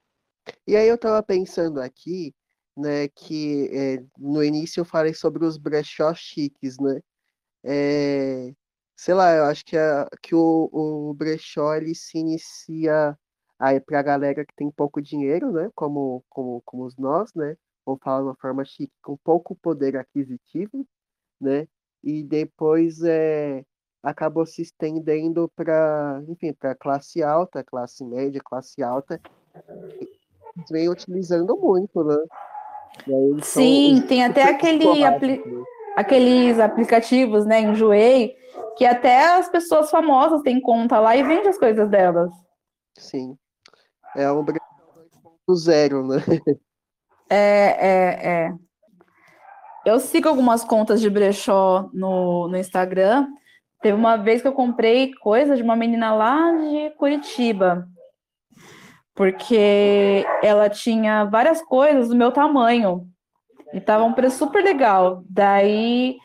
E 0.68 0.76
aí 0.76 0.88
eu 0.88 0.96
estava 0.96 1.22
pensando 1.24 1.82
aqui, 1.82 2.34
né, 2.78 3.08
que 3.10 3.70
é, 3.74 4.04
no 4.18 4.44
início 4.44 4.82
eu 4.82 4.86
falei 4.86 5.14
sobre 5.14 5.46
os 5.46 5.58
brechó 5.58 6.14
chiques, 6.14 6.78
né? 6.80 7.02
É, 7.64 8.54
sei 8.96 9.14
lá, 9.14 9.34
eu 9.36 9.46
acho 9.46 9.66
que, 9.66 9.78
a, 9.78 10.08
que 10.22 10.36
o, 10.36 10.70
o 10.72 11.14
brechó 11.14 11.76
ele 11.76 11.96
se 11.96 12.18
inicia 12.18 13.18
Aí 13.60 13.80
para 13.82 14.00
a 14.00 14.04
galera 14.04 14.46
que 14.46 14.56
tem 14.56 14.72
pouco 14.72 15.02
dinheiro, 15.02 15.52
né, 15.52 15.70
como, 15.76 16.24
como, 16.30 16.62
como 16.62 16.88
nós, 16.98 17.34
né, 17.34 17.58
vamos 17.86 18.02
falar 18.02 18.20
de 18.20 18.28
uma 18.28 18.36
forma 18.36 18.64
chique, 18.64 18.94
com 19.04 19.18
pouco 19.18 19.54
poder 19.54 19.98
aquisitivo, 19.98 20.88
né, 21.42 21.68
e 22.02 22.24
depois 22.24 23.04
é, 23.04 23.66
acabou 24.02 24.46
se 24.46 24.62
estendendo 24.62 25.50
para, 25.58 26.24
enfim, 26.30 26.54
para 26.54 26.74
classe 26.74 27.22
alta, 27.22 27.62
classe 27.62 28.02
média, 28.06 28.42
classe 28.42 28.82
alta, 28.82 29.20
vem 30.70 30.90
utilizando 30.90 31.58
muito, 31.58 32.04
né? 32.04 32.18
Sim, 33.42 34.04
tem 34.08 34.24
até 34.24 34.44
aquele 34.44 35.04
apli 35.04 35.38
né? 35.38 35.64
aqueles 35.96 36.60
aplicativos, 36.60 37.46
né, 37.46 37.62
Enjoei, 37.62 38.36
que 38.78 38.86
até 38.86 39.38
as 39.38 39.50
pessoas 39.50 39.92
famosas 39.92 40.42
têm 40.42 40.62
conta 40.62 41.00
lá 41.00 41.16
e 41.16 41.24
vende 41.24 41.48
as 41.50 41.58
coisas 41.58 41.90
delas. 41.90 42.32
Sim. 42.98 43.38
É 44.16 44.32
um 44.32 44.44
2.0, 44.44 46.08
né? 46.08 46.18
É, 47.32 47.38
é, 47.38 48.28
é. 48.28 48.54
Eu 49.86 50.00
sigo 50.00 50.28
algumas 50.28 50.64
contas 50.64 51.00
de 51.00 51.08
brechó 51.12 51.88
no, 51.94 52.48
no 52.48 52.58
Instagram. 52.58 53.28
Teve 53.84 53.96
uma 53.96 54.18
vez 54.18 54.42
que 54.42 54.48
eu 54.48 54.52
comprei 54.52 55.14
coisa 55.14 55.56
de 55.56 55.62
uma 55.62 55.76
menina 55.76 56.12
lá 56.12 56.52
de 56.54 56.90
Curitiba, 56.98 57.88
porque 59.20 60.26
ela 60.42 60.70
tinha 60.70 61.26
várias 61.26 61.62
coisas 61.62 62.08
do 62.08 62.16
meu 62.16 62.32
tamanho 62.32 63.06
e 63.74 63.82
tava 63.82 64.06
um 64.06 64.14
preço 64.14 64.38
super 64.38 64.64
legal. 64.64 65.26
Daí, 65.30 66.16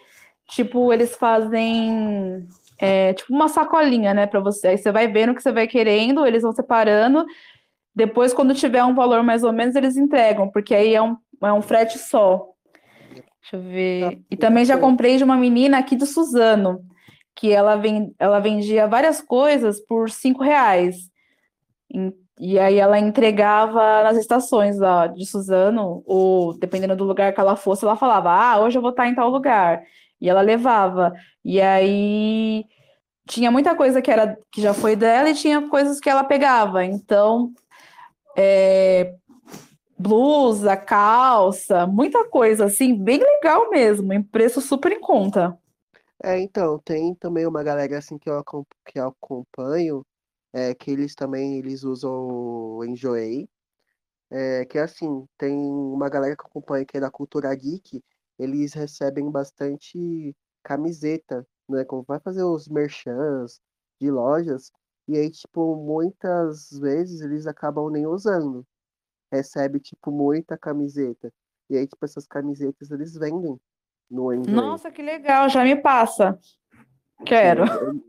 tipo, 0.48 0.92
eles 0.92 1.16
fazem 1.16 2.46
é, 2.78 3.12
tipo 3.12 3.34
uma 3.34 3.48
sacolinha, 3.48 4.14
né, 4.14 4.28
para 4.28 4.38
você. 4.38 4.68
Aí 4.68 4.78
você 4.78 4.92
vai 4.92 5.08
vendo 5.08 5.32
o 5.32 5.34
que 5.34 5.42
você 5.42 5.50
vai 5.50 5.66
querendo, 5.66 6.24
eles 6.24 6.44
vão 6.44 6.52
separando. 6.52 7.26
Depois, 7.92 8.32
quando 8.32 8.54
tiver 8.54 8.84
um 8.84 8.94
valor 8.94 9.24
mais 9.24 9.42
ou 9.42 9.52
menos, 9.52 9.74
eles 9.74 9.96
entregam, 9.96 10.48
porque 10.48 10.72
aí 10.72 10.94
é 10.94 11.02
um, 11.02 11.16
é 11.42 11.52
um 11.52 11.62
frete 11.62 11.98
só. 11.98 12.48
Deixa 13.12 13.56
eu 13.56 13.60
ver. 13.60 14.20
E 14.30 14.36
também 14.36 14.64
já 14.64 14.78
comprei 14.78 15.16
de 15.16 15.24
uma 15.24 15.36
menina 15.36 15.78
aqui 15.78 15.96
do 15.96 16.06
Suzano, 16.06 16.80
que 17.34 17.50
ela, 17.50 17.74
vem, 17.74 18.14
ela 18.20 18.38
vendia 18.38 18.86
várias 18.86 19.20
coisas 19.20 19.80
por 19.80 20.08
cinco 20.10 20.44
reais. 20.44 21.10
E 22.38 22.58
aí 22.58 22.78
ela 22.78 22.98
entregava 22.98 24.02
nas 24.02 24.16
estações 24.16 24.80
ó, 24.80 25.06
de 25.06 25.24
Suzano, 25.24 26.02
ou 26.06 26.58
dependendo 26.58 26.96
do 26.96 27.04
lugar 27.04 27.32
que 27.32 27.40
ela 27.40 27.56
fosse, 27.56 27.84
ela 27.84 27.96
falava, 27.96 28.30
ah, 28.32 28.58
hoje 28.60 28.76
eu 28.76 28.82
vou 28.82 28.90
estar 28.90 29.08
em 29.08 29.14
tal 29.14 29.30
lugar. 29.30 29.82
E 30.20 30.28
ela 30.28 30.40
levava. 30.40 31.12
E 31.44 31.60
aí 31.60 32.64
tinha 33.26 33.50
muita 33.50 33.74
coisa 33.76 34.02
que 34.02 34.10
era 34.10 34.38
que 34.50 34.60
já 34.60 34.74
foi 34.74 34.96
dela 34.96 35.30
e 35.30 35.34
tinha 35.34 35.68
coisas 35.68 36.00
que 36.00 36.10
ela 36.10 36.24
pegava. 36.24 36.84
Então, 36.84 37.52
é, 38.36 39.14
blusa, 39.98 40.76
calça, 40.76 41.86
muita 41.86 42.24
coisa, 42.28 42.66
assim, 42.66 42.94
bem 42.94 43.18
legal 43.18 43.70
mesmo, 43.70 44.12
em 44.12 44.22
preço 44.22 44.60
super 44.60 44.92
em 44.92 45.00
conta. 45.00 45.56
É, 46.22 46.40
então, 46.40 46.78
tem 46.78 47.14
também 47.14 47.46
uma 47.46 47.62
galera 47.62 47.98
assim 47.98 48.18
que 48.18 48.28
eu, 48.28 48.42
que 48.86 48.98
eu 48.98 49.08
acompanho, 49.08 50.04
é, 50.54 50.72
que 50.72 50.92
eles 50.92 51.16
também 51.16 51.58
eles 51.58 51.82
usam 51.82 52.12
o 52.12 52.84
Enjoei, 52.84 53.48
é, 54.30 54.64
que 54.64 54.78
assim, 54.78 55.26
tem 55.36 55.52
uma 55.52 56.08
galera 56.08 56.36
que 56.36 56.42
eu 56.42 56.46
acompanho 56.46 56.86
que 56.86 56.96
é 56.96 57.00
da 57.00 57.10
cultura 57.10 57.52
geek, 57.54 58.00
eles 58.38 58.72
recebem 58.72 59.28
bastante 59.30 60.34
camiseta, 60.62 61.44
né, 61.68 61.84
como 61.84 62.04
vai 62.04 62.20
fazer 62.20 62.44
os 62.44 62.68
merchans 62.68 63.60
de 64.00 64.10
lojas, 64.10 64.70
e 65.08 65.18
aí, 65.18 65.28
tipo, 65.28 65.76
muitas 65.76 66.70
vezes 66.70 67.20
eles 67.20 67.46
acabam 67.46 67.90
nem 67.90 68.06
usando, 68.06 68.64
recebe, 69.30 69.80
tipo, 69.80 70.10
muita 70.10 70.56
camiseta. 70.56 71.32
E 71.68 71.76
aí, 71.76 71.86
tipo, 71.86 72.04
essas 72.04 72.26
camisetas 72.26 72.90
eles 72.90 73.14
vendem 73.14 73.60
no 74.10 74.32
Enjoy. 74.32 74.54
Nossa, 74.54 74.90
que 74.90 75.02
legal, 75.02 75.48
já 75.48 75.62
me 75.62 75.76
passa. 75.76 76.38
Quero. 77.24 77.64
Eu, 77.64 78.00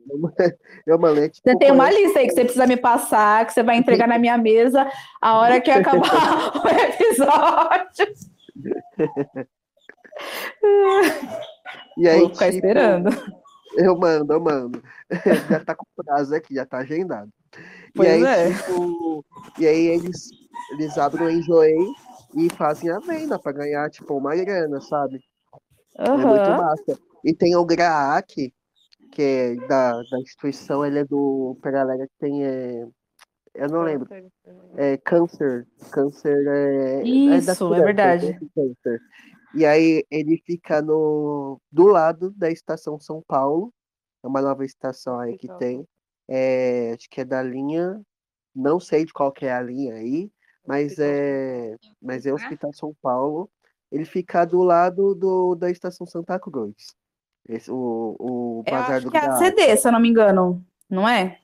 eu, 0.88 1.00
eu, 1.00 1.30
tipo, 1.30 1.50
você 1.50 1.58
tem 1.58 1.72
uma 1.72 1.90
lista 1.90 2.20
aí 2.20 2.28
que 2.28 2.34
você 2.34 2.44
precisa 2.44 2.68
me 2.68 2.78
passar, 2.78 3.46
que 3.46 3.54
você 3.54 3.64
vai 3.64 3.78
entregar 3.78 4.08
na 4.08 4.18
minha 4.18 4.38
mesa 4.38 4.90
a 5.22 5.38
hora 5.38 5.62
que 5.62 5.72
acabar 5.72 6.52
o 6.58 6.68
episódio. 6.68 8.14
E 11.98 12.10
aí, 12.10 12.20
Vou 12.20 12.30
ficar 12.30 12.46
tipo, 12.46 12.58
esperando. 12.58 13.10
Eu 13.78 13.98
mando, 13.98 14.34
eu 14.34 14.40
mando. 14.40 14.84
já 15.50 15.60
tá 15.64 15.76
com 15.76 15.86
prazo 15.96 16.34
aqui, 16.36 16.56
já 16.56 16.66
tá 16.66 16.80
agendado. 16.80 17.30
Pois 17.94 18.10
e 18.10 18.12
aí, 18.12 18.24
é. 18.24 18.54
tipo, 18.54 19.26
e 19.60 19.68
aí 19.68 19.88
eles 19.88 20.30
eles 20.72 20.98
abrem 20.98 21.28
o 21.28 21.30
Enjoei 21.30 21.78
e 22.36 22.50
fazem 22.56 22.90
a 22.90 23.00
venda 23.00 23.40
para 23.40 23.52
ganhar, 23.52 23.90
tipo, 23.90 24.18
uma 24.18 24.36
grana, 24.36 24.82
sabe? 24.82 25.22
Uhum. 26.00 26.06
É 26.06 26.18
muito 26.18 26.50
massa. 26.50 27.00
E 27.24 27.34
tem 27.34 27.56
o 27.56 27.66
GRAAC, 27.66 28.54
que 29.16 29.22
é 29.22 29.56
da, 29.68 29.94
da 30.04 30.20
instituição, 30.20 30.86
ele 30.86 31.00
é 31.00 31.06
do. 31.06 31.58
Pra 31.62 31.72
galera 31.72 32.06
que 32.06 32.14
tem. 32.20 32.46
É, 32.46 32.86
eu 33.54 33.70
não 33.70 33.82
lembro. 33.82 34.08
É 34.76 34.98
câncer. 34.98 35.66
Câncer 35.90 36.46
é. 36.46 37.04
Isso, 37.04 37.74
é, 37.74 37.80
é 37.80 37.84
verdade. 37.84 38.40
Câncer. 38.54 39.02
E 39.56 39.66
aí 39.66 40.04
ele 40.12 40.38
fica 40.46 40.82
no, 40.82 41.62
do 41.72 41.86
lado 41.86 42.30
da 42.32 42.52
estação 42.52 43.00
São 43.00 43.24
Paulo. 43.26 43.74
É 44.22 44.28
uma 44.28 44.42
nova 44.42 44.66
estação 44.66 45.18
aí 45.18 45.38
que 45.38 45.48
tem. 45.58 45.88
É, 46.28 46.92
acho 46.94 47.10
que 47.10 47.22
é 47.22 47.26
da 47.26 47.42
linha. 47.42 48.02
Não 48.54 48.80
sei 48.82 49.06
de 49.06 49.14
qual 49.14 49.32
que 49.32 49.46
é 49.46 49.54
a 49.54 49.62
linha 49.62 49.96
aí, 49.96 50.30
mas 50.66 50.98
é, 50.98 51.76
mas 52.02 52.26
é 52.26 52.32
o 52.32 52.36
Hospital 52.36 52.74
São 52.74 52.94
Paulo. 53.02 53.50
Ele 53.92 54.06
fica 54.06 54.44
do 54.44 54.62
lado 54.62 55.16
do, 55.16 55.56
da 55.56 55.70
Estação 55.70 56.06
Santa 56.06 56.38
Cruz. 56.40 56.96
Esse, 57.48 57.70
o, 57.72 58.16
o 58.20 58.64
Bazar 58.64 59.02
do 59.02 59.12
que 59.12 59.18
é 59.18 59.28
a 59.28 59.36
CD, 59.36 59.78
se 59.78 59.88
eu 59.88 59.92
não 59.92 60.00
me 60.00 60.10
engano, 60.10 60.66
não 60.90 61.08
é? 61.08 61.40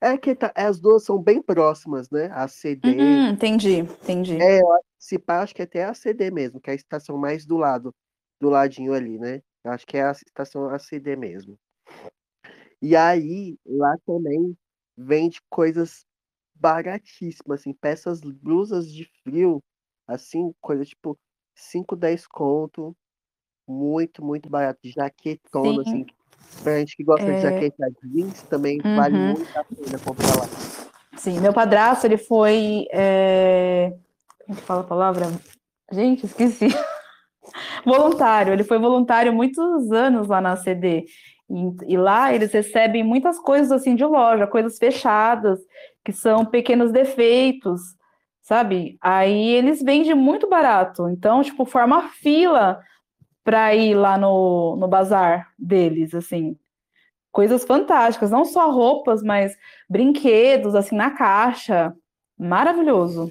É 0.00 0.16
que 0.16 0.34
tá, 0.34 0.52
as 0.54 0.80
duas 0.80 1.04
são 1.04 1.18
bem 1.18 1.40
próximas, 1.40 2.10
né? 2.10 2.30
A 2.32 2.48
CD. 2.48 2.88
Uhum, 2.88 3.28
entendi, 3.28 3.78
entendi. 3.78 4.40
É, 4.40 4.60
se 4.98 5.18
pá, 5.18 5.42
acho 5.42 5.54
que 5.54 5.62
até 5.62 5.84
a 5.84 5.94
CD 5.94 6.30
mesmo, 6.30 6.60
que 6.60 6.70
é 6.70 6.72
a 6.72 6.76
estação 6.76 7.16
mais 7.16 7.46
do 7.46 7.56
lado, 7.56 7.94
do 8.40 8.48
ladinho 8.48 8.92
ali, 8.92 9.18
né? 9.18 9.42
Acho 9.64 9.86
que 9.86 9.96
é 9.96 10.04
a 10.04 10.12
estação 10.12 10.68
ACD 10.68 11.16
mesmo. 11.16 11.58
E 12.82 12.94
aí, 12.94 13.56
lá 13.64 13.96
também 14.04 14.56
vende 14.96 15.40
coisas 15.48 16.04
baratíssimo, 16.54 17.54
assim, 17.54 17.72
peças, 17.72 18.20
blusas 18.20 18.92
de 18.92 19.04
frio, 19.22 19.62
assim, 20.06 20.52
coisa 20.60 20.84
tipo 20.84 21.18
5, 21.54 21.96
10 21.96 22.26
conto, 22.26 22.94
muito, 23.66 24.24
muito 24.24 24.48
barato, 24.48 24.80
jaquetona, 24.84 25.82
Sim. 25.84 25.88
assim, 25.88 26.06
pra 26.62 26.78
gente 26.78 26.96
que 26.96 27.04
gosta 27.04 27.26
é... 27.26 27.36
de 27.36 27.42
jaqueta 27.42 27.90
jeans, 28.02 28.42
também 28.42 28.80
uhum. 28.84 28.96
vale 28.96 29.16
muito 29.16 29.58
a 29.58 29.64
pena 29.64 29.98
comprar 29.98 30.36
lá. 30.36 30.46
Sim, 31.16 31.40
meu 31.40 31.52
padrasto, 31.52 32.06
ele 32.06 32.18
foi, 32.18 32.86
é... 32.92 33.94
como 34.46 34.58
que 34.58 34.64
fala 34.64 34.80
a 34.80 34.84
palavra? 34.84 35.26
Gente, 35.90 36.26
esqueci. 36.26 36.68
voluntário, 37.84 38.52
ele 38.52 38.64
foi 38.64 38.78
voluntário 38.78 39.32
muitos 39.32 39.92
anos 39.92 40.28
lá 40.28 40.40
na 40.40 40.56
CD, 40.56 41.04
e, 41.48 41.92
e 41.94 41.96
lá 41.96 42.34
eles 42.34 42.52
recebem 42.52 43.04
muitas 43.04 43.38
coisas 43.38 43.70
assim 43.70 43.94
de 43.94 44.04
loja, 44.04 44.46
coisas 44.46 44.78
fechadas, 44.78 45.60
que 46.04 46.12
são 46.12 46.44
pequenos 46.44 46.90
defeitos, 46.90 47.80
sabe? 48.42 48.98
Aí 49.00 49.50
eles 49.50 49.82
vendem 49.82 50.14
muito 50.14 50.48
barato. 50.48 51.08
Então, 51.08 51.42
tipo, 51.42 51.64
forma 51.64 52.08
fila 52.08 52.80
para 53.44 53.74
ir 53.74 53.94
lá 53.94 54.18
no, 54.18 54.76
no 54.76 54.88
bazar 54.88 55.52
deles, 55.58 56.14
assim. 56.14 56.58
Coisas 57.32 57.64
fantásticas, 57.64 58.30
não 58.30 58.44
só 58.44 58.70
roupas, 58.70 59.22
mas 59.22 59.56
brinquedos, 59.88 60.74
assim, 60.74 60.96
na 60.96 61.10
caixa. 61.10 61.94
Maravilhoso. 62.38 63.30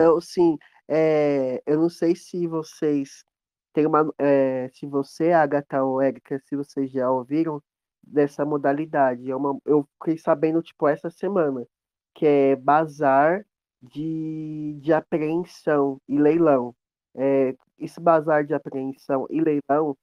Eu, 0.00 0.20
sim, 0.20 0.58
é, 0.88 1.62
eu 1.66 1.78
não 1.80 1.88
sei 1.88 2.14
se 2.16 2.46
vocês 2.46 3.24
têm 3.72 3.86
uma. 3.86 4.12
É, 4.18 4.68
se 4.74 4.86
você, 4.86 5.32
Agatha 5.32 5.82
ou 5.84 6.02
Erika, 6.02 6.40
se 6.46 6.56
vocês 6.56 6.90
já 6.90 7.10
ouviram 7.10 7.62
dessa 8.02 8.44
modalidade. 8.44 9.30
É 9.30 9.36
uma, 9.36 9.58
eu 9.64 9.86
fiquei 10.00 10.18
sabendo, 10.18 10.62
tipo, 10.62 10.88
essa 10.88 11.10
semana 11.10 11.66
que 12.14 12.26
é 12.26 12.56
bazar 12.56 13.44
de, 13.82 14.78
de 14.80 14.92
apreensão 14.92 16.00
e 16.08 16.18
leilão. 16.18 16.74
É, 17.18 17.54
esse 17.78 18.00
bazar 18.00 18.44
de 18.44 18.54
apreensão 18.54 19.26
e 19.28 19.40
leilão. 19.40 19.96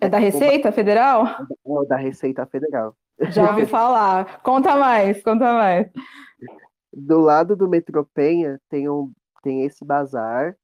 É 0.00 0.08
da 0.08 0.18
Receita 0.18 0.72
Federal? 0.72 1.24
É 1.26 1.86
da 1.86 1.96
Receita 1.96 2.46
Federal. 2.46 2.94
Já 3.30 3.50
ouvi 3.50 3.64
falar. 3.66 4.42
Conta 4.42 4.76
mais, 4.76 5.22
conta 5.22 5.52
mais. 5.52 5.90
Do 6.92 7.20
lado 7.20 7.56
do 7.56 7.68
Metropenha 7.68 8.60
tem, 8.68 8.88
um, 8.88 9.12
tem 9.42 9.64
esse 9.64 9.84
bazar 9.84 10.56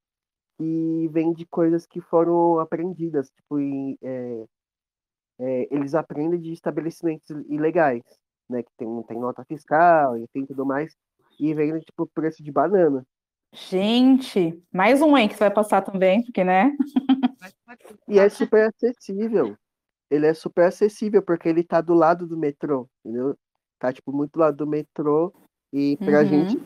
e 0.61 1.09
vende 1.13 1.47
coisas 1.47 1.87
que 1.87 2.01
foram 2.01 2.59
aprendidas. 2.59 3.31
Tipo, 3.31 3.59
é, 4.03 4.45
é, 5.39 5.69
eles 5.71 5.95
aprendem 5.95 6.41
de 6.41 6.53
estabelecimentos 6.53 7.31
ilegais 7.49 8.03
né, 8.49 8.63
que 8.63 8.71
tem, 8.77 9.03
tem 9.05 9.19
nota 9.19 9.45
fiscal, 9.45 10.17
enfim, 10.19 10.45
tudo 10.47 10.65
mais. 10.65 10.95
e 11.39 11.53
vende 11.55 11.85
tipo 11.85 12.07
preço 12.07 12.43
de 12.43 12.53
banana. 12.53 13.05
Gente, 13.55 14.61
mais 14.73 15.01
um 15.01 15.15
aí 15.15 15.29
que 15.29 15.35
você 15.35 15.41
vai 15.45 15.51
passar 15.53 15.81
também, 15.81 16.25
porque, 16.25 16.43
né? 16.43 16.77
E 18.09 18.19
é 18.19 18.29
super 18.29 18.69
acessível. 18.69 19.57
Ele 20.11 20.27
é 20.27 20.35
super 20.35 20.67
acessível, 20.67 21.23
porque 21.23 21.49
ele 21.49 21.63
tá 21.63 21.81
do 21.81 21.95
lado 21.95 22.27
do 22.27 22.37
metrô, 22.37 22.89
entendeu? 23.05 23.39
Tá, 23.79 23.93
tipo, 23.93 24.13
muito 24.13 24.33
do 24.33 24.41
lado 24.41 24.57
do 24.57 24.67
metrô. 24.67 25.33
E 25.73 25.97
pra 25.99 26.23
Uhum. 26.23 26.27
gente, 26.27 26.59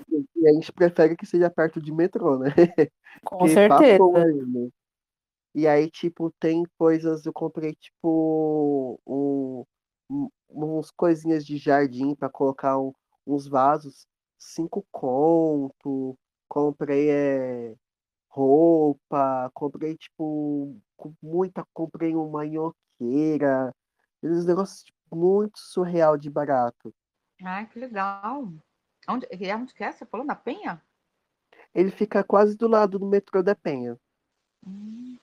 a 0.47 0.53
gente 0.53 0.73
prefere 0.73 1.15
que 1.15 1.27
seja 1.27 1.51
perto 1.51 1.81
de 1.81 1.93
metrô, 1.93 2.39
né? 2.39 2.49
Com 3.23 3.47
certeza. 3.47 3.69
passou 3.99 4.17
ainda. 4.17 4.69
E 5.55 5.67
aí, 5.67 5.91
tipo, 5.91 6.33
tem 6.41 6.65
coisas, 6.79 7.27
eu 7.27 7.33
comprei, 7.35 7.75
tipo, 7.75 8.99
um, 9.07 9.65
um- 10.11 10.29
uns 10.51 10.91
coisinhas 10.91 11.45
de 11.45 11.59
jardim 11.59 12.15
para 12.15 12.31
colocar 12.31 12.79
um- 12.79 12.93
uns 13.27 13.47
vasos, 13.47 14.07
cinco 14.39 14.87
conto, 14.91 16.17
comprei 16.49 17.11
é, 17.11 17.75
roupa, 18.29 19.51
comprei, 19.55 19.97
tipo, 19.97 20.77
muita, 21.23 21.65
comprei 21.73 22.15
uma 22.15 22.45
nhoqueira, 22.47 23.75
esses 24.23 24.47
negócios 24.47 24.85
tipo, 24.85 25.17
muito 25.17 25.59
surreal 25.59 26.17
de 26.17 26.31
barato. 26.31 26.95
Ah, 27.43 27.65
que 27.65 27.79
legal. 27.79 28.53
Onde, 29.09 29.27
e 29.31 29.55
onde 29.55 29.75
que 29.75 29.85
é? 29.85 29.93
Você 29.93 30.05
falou 30.05 30.27
na 30.27 30.35
Penha? 30.35 30.83
Ele 31.75 31.91
fica 31.91 32.25
quase 32.25 32.57
do 32.57 32.69
lado 32.69 32.99
do 32.99 33.07
metrô 33.07 33.43
da 33.43 33.55
Penha. 33.55 33.97
Hum, 34.67 35.19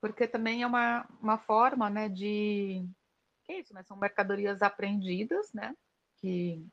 Porque 0.00 0.26
também 0.26 0.62
é 0.62 0.66
uma, 0.66 1.06
uma 1.20 1.38
forma, 1.38 1.88
né, 1.88 2.08
de... 2.08 2.84
Que 3.44 3.52
é 3.52 3.60
isso, 3.60 3.74
né? 3.74 3.82
São 3.82 3.96
mercadorias 3.96 4.62
apreendidas, 4.62 5.52
né? 5.52 5.74
Que 6.18 6.64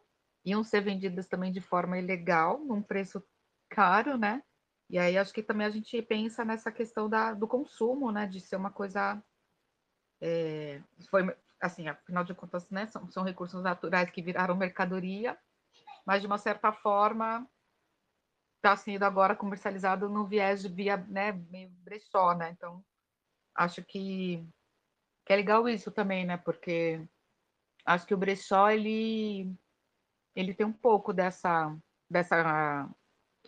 iam 0.46 0.64
ser 0.64 0.82
vendidas 0.82 1.28
também 1.28 1.52
de 1.52 1.62
forma 1.62 1.98
ilegal, 1.98 2.60
num 2.60 2.82
preço 2.82 3.24
caro, 3.70 4.18
né? 4.18 4.44
E 4.90 4.98
aí 4.98 5.18
acho 5.18 5.34
que 5.34 5.44
também 5.44 5.68
a 5.68 5.70
gente 5.70 6.02
pensa 6.02 6.44
nessa 6.44 6.72
questão 6.72 7.10
da, 7.10 7.34
do 7.34 7.48
consumo, 7.48 8.12
né? 8.12 8.28
De 8.28 8.40
ser 8.42 8.56
uma 8.56 8.72
coisa... 8.72 9.22
é, 10.22 10.82
foi, 11.10 11.24
assim, 11.62 11.88
afinal 11.88 12.24
de 12.24 12.34
contas, 12.34 12.70
né? 12.70 12.88
São, 12.88 13.10
são 13.12 13.24
recursos 13.24 13.62
naturais 13.64 14.10
que 14.12 14.22
viraram 14.22 14.56
mercadoria, 14.56 15.38
mas 16.06 16.22
de 16.22 16.28
uma 16.28 16.38
certa 16.38 16.72
forma 16.74 17.48
está 18.58 18.76
sendo 18.76 19.04
agora 19.04 19.36
comercializado 19.36 20.10
no 20.10 20.28
viés 20.28 20.62
de 20.62 20.70
via, 20.70 20.98
né, 20.98 21.32
meio 21.32 21.70
brechó, 21.70 22.34
né? 22.36 22.52
Então, 22.52 22.84
acho 23.56 23.84
que, 23.84 24.46
que 25.26 25.34
é 25.34 25.36
legal 25.38 25.68
isso 25.70 25.92
também, 25.92 26.26
né? 26.26 26.38
Porque 26.38 27.08
acho 27.86 28.06
que 28.06 28.14
o 28.14 28.18
brechó, 28.18 28.70
ele, 28.70 29.56
ele 30.36 30.54
tem 30.54 30.66
um 30.66 30.74
pouco 30.74 31.14
dessa, 31.14 31.76
dessa 32.10 32.90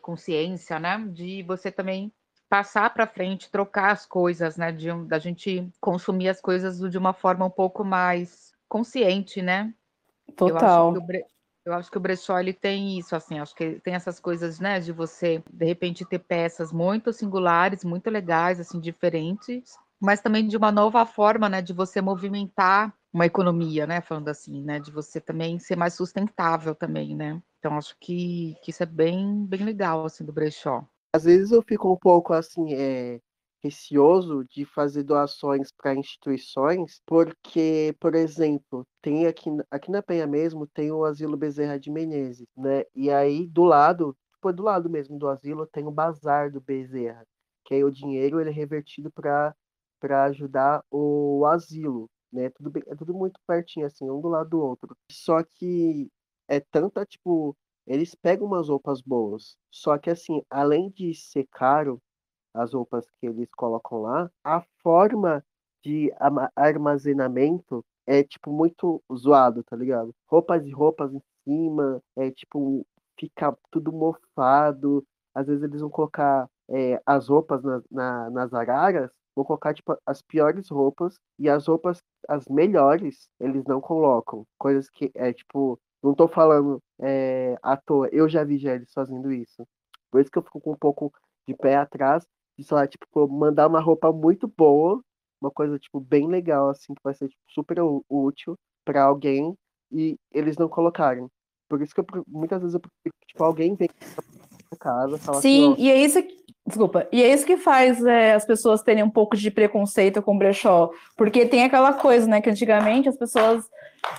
consciência, 0.02 0.80
né? 0.80 0.98
De 1.12 1.44
você 1.44 1.72
também 1.72 2.12
passar 2.50 2.94
para 2.94 3.08
frente, 3.08 3.50
trocar 3.50 3.92
as 3.92 4.06
coisas, 4.06 4.58
né? 4.58 4.72
De, 4.72 4.92
um- 4.92 5.06
da 5.08 5.20
gente 5.20 5.70
consumir 5.80 6.28
as 6.30 6.42
coisas 6.42 6.80
de 6.92 6.98
uma 6.98 7.14
forma 7.14 7.46
um 7.46 7.50
pouco 7.50 7.84
mais 7.86 8.52
consciente, 8.68 9.42
né? 9.42 9.74
Eu 10.40 10.58
acho 10.58 10.66
Total. 10.66 10.94
que 10.94 11.00
o, 11.00 11.06
eu 11.66 11.74
acho 11.74 11.92
que 11.92 11.98
o 11.98 12.02
brechó 12.02 12.40
ele 12.40 12.54
tem 12.54 12.98
isso, 12.98 13.16
assim, 13.16 13.40
acho 13.40 13.56
que 13.56 13.80
tem 13.82 13.94
essas 13.94 14.20
coisas, 14.20 14.60
né, 14.60 14.80
de 14.80 14.92
você 14.92 15.44
de 15.52 15.66
repente 15.66 16.04
ter 16.06 16.20
peças 16.20 16.72
muito 16.72 17.14
singulares, 17.14 17.84
muito 17.84 18.10
legais, 18.10 18.60
assim, 18.60 18.80
diferentes, 18.80 19.78
mas 20.00 20.22
também 20.22 20.48
de 20.48 20.58
uma 20.58 20.72
nova 20.72 21.06
forma, 21.06 21.48
né, 21.48 21.62
de 21.62 21.74
você 21.74 22.02
movimentar 22.02 22.92
uma 23.14 23.26
economia, 23.28 23.86
né, 23.86 24.02
falando 24.02 24.30
assim, 24.30 24.64
né, 24.64 24.80
de 24.80 24.90
você 24.92 25.22
também 25.22 25.60
ser 25.60 25.76
mais 25.76 25.94
sustentável 25.94 26.74
também, 26.74 27.16
né. 27.16 27.40
Então 27.62 27.78
acho 27.78 27.96
que, 28.00 28.56
que 28.64 28.72
isso 28.72 28.82
é 28.82 28.88
bem 28.88 29.46
bem 29.46 29.64
legal 29.64 30.04
assim 30.04 30.26
do 30.26 30.34
brechó. 30.34 30.84
Às 31.14 31.26
vezes 31.26 31.52
eu 31.52 31.62
fico 31.62 31.92
um 31.92 31.96
pouco 31.96 32.34
assim, 32.34 32.74
é, 32.74 33.20
receoso 33.64 34.44
de 34.46 34.66
fazer 34.66 35.04
doações 35.04 35.72
para 35.72 35.94
instituições, 35.94 37.02
porque, 37.06 37.96
por 38.00 38.16
exemplo, 38.16 38.84
tem 39.02 39.28
aqui, 39.28 39.50
aqui 39.70 39.92
na 39.92 40.02
Penha 40.02 40.26
mesmo, 40.26 40.66
tem 40.66 40.92
o 40.92 41.06
Asilo 41.06 41.38
Bezerra 41.38 41.80
de 41.80 41.92
Menezes, 41.92 42.48
né? 42.58 42.84
E 42.96 43.12
aí 43.12 43.48
do 43.48 43.64
lado, 43.64 44.18
tipo, 44.34 44.52
do 44.52 44.64
lado 44.64 44.90
mesmo 44.90 45.20
do 45.20 45.28
asilo, 45.28 45.68
tem 45.68 45.86
o 45.86 45.92
Bazar 45.92 46.52
do 46.52 46.60
Bezerra, 46.60 47.24
que 47.66 47.76
aí 47.76 47.84
o 47.84 47.92
dinheiro 47.92 48.40
ele 48.42 48.50
é 48.50 48.54
revertido 48.54 49.12
para 49.12 49.56
para 50.00 50.24
ajudar 50.24 50.84
o 50.90 51.46
asilo, 51.46 52.10
né? 52.34 52.50
Tudo 52.50 52.72
bem, 52.72 52.82
é 52.88 52.96
tudo 52.96 53.14
muito 53.14 53.40
pertinho 53.46 53.86
assim, 53.86 54.10
um 54.10 54.20
do 54.20 54.30
lado 54.30 54.50
do 54.50 54.60
outro. 54.60 54.96
Só 55.12 55.44
que 55.44 56.10
é 56.52 56.60
tanta, 56.60 57.06
tipo, 57.06 57.56
eles 57.88 58.16
pegam 58.16 58.48
umas 58.48 58.70
roupas 58.70 59.02
boas. 59.02 59.58
Só 59.72 59.98
que 59.98 60.10
assim, 60.10 60.44
além 60.50 60.90
de 60.92 61.14
ser 61.16 61.48
caro 61.52 62.02
as 62.54 62.74
roupas 62.74 63.06
que 63.20 63.28
eles 63.28 63.50
colocam 63.56 64.02
lá, 64.02 64.30
a 64.44 64.62
forma 64.84 65.44
de 65.84 66.12
armazenamento 66.56 67.84
é 68.06 68.24
tipo 68.24 68.52
muito 68.52 69.02
zoado, 69.16 69.64
tá 69.64 69.76
ligado? 69.76 70.14
Roupas 70.30 70.66
e 70.66 70.72
roupas 70.72 71.14
em 71.14 71.22
cima, 71.46 72.02
é 72.18 72.32
tipo, 72.32 72.86
fica 73.20 73.56
tudo 73.72 73.92
mofado. 73.92 75.04
Às 75.34 75.48
vezes 75.48 75.64
eles 75.64 75.82
vão 75.82 75.90
colocar 75.90 76.48
é, 76.70 77.02
as 77.06 77.28
roupas 77.30 77.64
na, 77.64 77.82
na- 77.92 78.30
nas 78.30 78.54
araras, 78.54 79.10
vão 79.36 79.46
colocar 79.46 79.74
tipo 79.74 79.96
as 80.06 80.22
piores 80.22 80.70
roupas 80.70 81.16
e 81.40 81.50
as 81.50 81.68
roupas 81.68 82.00
as 82.28 82.46
melhores 82.48 83.30
eles 83.40 83.64
não 83.66 83.80
colocam. 83.82 84.46
Coisas 84.58 84.90
que 84.90 85.12
é 85.16 85.32
tipo, 85.34 85.80
não 86.04 86.14
tô 86.14 86.28
falando 86.28 86.82
é, 87.00 87.58
à 87.62 87.78
toa, 87.78 88.10
eu 88.12 88.28
já 88.28 88.44
vi 88.44 88.66
eles 88.68 88.92
fazendo 88.94 89.32
isso. 89.32 89.66
Por 90.10 90.22
isso 90.22 90.32
que 90.32 90.38
eu 90.38 90.44
fico 90.44 90.60
com 90.60 90.72
um 90.72 90.78
pouco 90.78 91.12
de 91.48 91.56
pé 91.56 91.76
atrás 91.76 92.26
de, 92.58 92.64
sei 92.64 92.76
lá, 92.76 92.88
tipo, 92.88 93.28
mandar 93.28 93.68
uma 93.68 93.80
roupa 93.80 94.12
muito 94.12 94.48
boa, 94.48 95.02
uma 95.42 95.52
coisa, 95.52 95.80
tipo, 95.80 96.00
bem 96.00 96.28
legal, 96.28 96.70
assim, 96.70 96.94
que 96.94 97.02
vai 97.04 97.14
ser 97.14 97.30
tipo, 97.30 97.42
super 97.50 97.78
útil 98.10 98.56
para 98.86 99.04
alguém 99.04 99.56
e 99.92 100.18
eles 100.32 100.58
não 100.58 100.68
colocarem. 100.70 101.28
Por 101.70 101.82
isso 101.82 101.94
que 101.94 102.02
eu, 102.02 102.06
muitas 102.28 102.62
vezes 102.62 102.74
eu 102.74 102.80
prefiro 102.80 103.16
que, 103.20 103.28
tipo, 103.28 103.44
alguém 103.44 103.76
vem 103.76 103.90
pra 104.70 104.78
casa 104.80 105.18
fala 105.18 105.42
Sim, 105.42 105.74
assim, 105.74 105.82
e 105.82 105.90
é 105.90 106.04
isso 106.04 106.22
que, 106.22 106.41
desculpa, 106.72 107.08
e 107.12 107.22
é 107.22 107.34
isso 107.34 107.46
que 107.46 107.58
faz 107.58 108.04
é, 108.06 108.34
as 108.34 108.46
pessoas 108.46 108.82
terem 108.82 109.04
um 109.04 109.10
pouco 109.10 109.36
de 109.36 109.52
preconceito 109.52 110.22
com 110.22 110.38
brechó, 110.38 110.90
porque 111.18 111.46
tem 111.46 111.64
aquela 111.66 111.94
coisa, 111.94 112.26
né, 112.28 112.42
que 112.42 112.50
antigamente 112.50 113.10
as 113.10 113.18
pessoas 113.18 113.70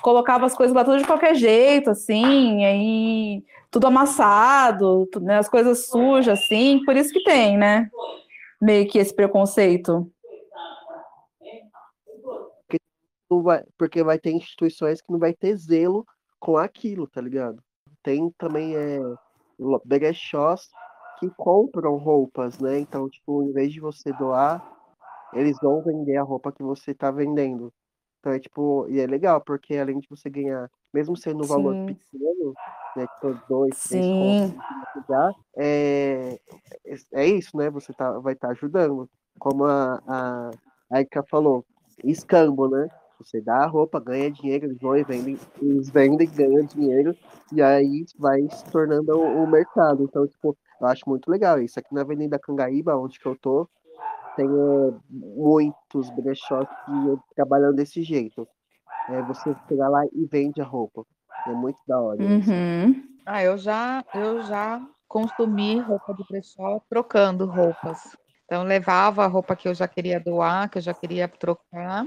colocavam 0.02 0.46
as 0.46 0.54
coisas 0.54 0.74
lá 0.74 0.84
tudo 0.84 0.98
de 0.98 1.06
qualquer 1.06 1.34
jeito, 1.34 1.90
assim, 1.90 2.64
aí 2.64 3.44
tudo 3.70 3.86
amassado, 3.86 5.08
tu- 5.10 5.20
né, 5.20 5.38
as 5.38 5.48
coisas 5.48 5.86
sujas, 5.86 6.40
assim, 6.40 6.84
por 6.84 6.94
isso 6.94 7.12
que 7.12 7.24
tem, 7.24 7.56
né, 7.56 7.88
meio 8.60 8.86
que 8.86 8.98
esse 8.98 9.14
preconceito. 9.14 10.10
não 13.30 13.42
vai, 13.42 13.64
porque 13.78 14.04
vai 14.04 14.18
ter 14.18 14.30
instituições 14.30 15.00
que 15.00 15.10
não 15.10 15.18
vai 15.18 15.32
ter 15.32 15.56
zelo 15.56 16.06
com 16.38 16.58
aquilo, 16.58 17.06
tá 17.06 17.18
ligado? 17.18 17.62
Tem 18.02 18.30
também 18.36 18.76
é, 18.76 19.00
brechós 19.86 20.68
que 21.22 21.30
compram 21.36 21.96
roupas, 21.98 22.58
né? 22.58 22.80
Então, 22.80 23.08
tipo, 23.08 23.44
em 23.44 23.52
vez 23.52 23.72
de 23.72 23.78
você 23.78 24.12
doar, 24.12 24.60
eles 25.32 25.56
vão 25.62 25.80
vender 25.80 26.16
a 26.16 26.22
roupa 26.22 26.50
que 26.50 26.64
você 26.64 26.92
tá 26.92 27.12
vendendo. 27.12 27.72
Então 28.18 28.32
é 28.32 28.40
tipo, 28.40 28.88
e 28.88 28.98
é 28.98 29.06
legal, 29.06 29.40
porque 29.40 29.76
além 29.76 30.00
de 30.00 30.08
você 30.08 30.28
ganhar, 30.28 30.68
mesmo 30.92 31.16
sendo 31.16 31.44
um 31.44 31.46
valor 31.46 31.76
Sim. 31.76 31.86
pequeno, 31.86 32.54
né? 32.96 33.06
Tipo, 33.06 33.38
dois, 33.48 33.88
três 33.88 34.06
contos 34.10 34.50
Sim, 34.50 34.58
você 34.94 35.04
dá, 35.08 35.34
é, 35.56 36.40
é 37.12 37.26
isso, 37.26 37.56
né? 37.56 37.70
Você 37.70 37.92
tá, 37.92 38.18
vai 38.18 38.34
estar 38.34 38.50
ajudando. 38.50 39.08
Como 39.38 39.64
a, 39.64 40.02
a, 40.06 40.50
a 40.90 41.22
falou, 41.30 41.64
escambo, 42.02 42.68
né? 42.68 42.88
Você 43.18 43.40
dá 43.40 43.58
a 43.58 43.66
roupa, 43.66 44.00
ganha 44.00 44.30
dinheiro, 44.30 44.66
eles 44.66 44.78
vão 44.80 44.96
e 44.96 45.04
vendem, 45.04 45.38
eles 45.60 45.88
vendem, 45.88 46.28
ganham 46.28 46.64
dinheiro, 46.66 47.16
e 47.52 47.62
aí 47.62 48.04
vai 48.18 48.40
se 48.50 48.64
tornando 48.70 49.16
o, 49.16 49.44
o 49.44 49.46
mercado. 49.46 50.02
Então, 50.02 50.26
tipo, 50.26 50.56
eu 50.82 50.88
acho 50.88 51.08
muito 51.08 51.30
legal 51.30 51.60
isso. 51.60 51.78
Aqui 51.78 51.94
na 51.94 52.02
Avenida 52.02 52.38
Cangaíba, 52.38 52.96
onde 52.96 53.18
que 53.18 53.26
eu 53.26 53.36
tô, 53.36 53.68
tem 54.36 54.46
é, 54.46 54.92
muitos 55.08 56.10
brechós 56.10 56.66
que 56.66 57.34
trabalham 57.34 57.74
desse 57.74 58.02
jeito. 58.02 58.46
É, 59.08 59.22
você 59.22 59.54
chega 59.68 59.88
lá 59.88 60.04
e 60.12 60.26
vende 60.26 60.60
a 60.60 60.64
roupa. 60.64 61.04
É 61.46 61.52
muito 61.52 61.78
da 61.86 62.00
hora 62.00 62.22
uhum. 62.22 63.02
Ah, 63.26 63.42
eu 63.42 63.56
já 63.58 64.04
eu 64.14 64.42
já 64.42 64.80
consumi 65.08 65.78
roupa 65.80 66.14
de 66.14 66.24
brechó 66.28 66.80
trocando 66.88 67.46
roupas. 67.46 68.16
Então 68.44 68.64
levava 68.64 69.24
a 69.24 69.28
roupa 69.28 69.56
que 69.56 69.68
eu 69.68 69.74
já 69.74 69.86
queria 69.86 70.18
doar, 70.20 70.68
que 70.68 70.78
eu 70.78 70.82
já 70.82 70.92
queria 70.92 71.28
trocar, 71.28 72.06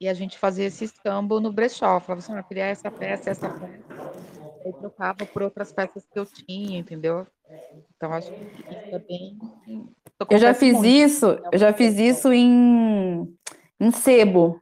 e 0.00 0.08
a 0.08 0.14
gente 0.14 0.38
fazia 0.38 0.66
esse 0.66 0.84
escambo 0.84 1.40
no 1.40 1.52
brechó. 1.52 2.00
Falava 2.00 2.20
assim, 2.20 2.32
ah, 2.32 2.38
eu 2.38 2.44
queria 2.44 2.64
essa 2.66 2.90
peça, 2.90 3.30
essa 3.30 3.48
peça. 3.48 3.84
Eu 4.64 4.72
trocava 4.72 5.26
por 5.26 5.42
outras 5.42 5.72
peças 5.72 6.04
que 6.12 6.18
eu 6.18 6.26
tinha, 6.26 6.78
entendeu? 6.78 7.26
Então 7.96 8.12
acho 8.12 8.32
que 8.32 8.40
isso 8.40 8.94
é 8.94 8.98
bem. 8.98 9.38
Eu 10.30 10.38
já 10.38 10.54
fiz 10.54 10.72
muito, 10.74 10.86
isso, 10.86 11.32
né? 11.32 11.48
eu 11.52 11.58
já 11.58 11.72
fiz 11.72 11.98
isso 11.98 12.32
em, 12.32 13.28
em 13.80 13.90
sebo, 13.92 14.60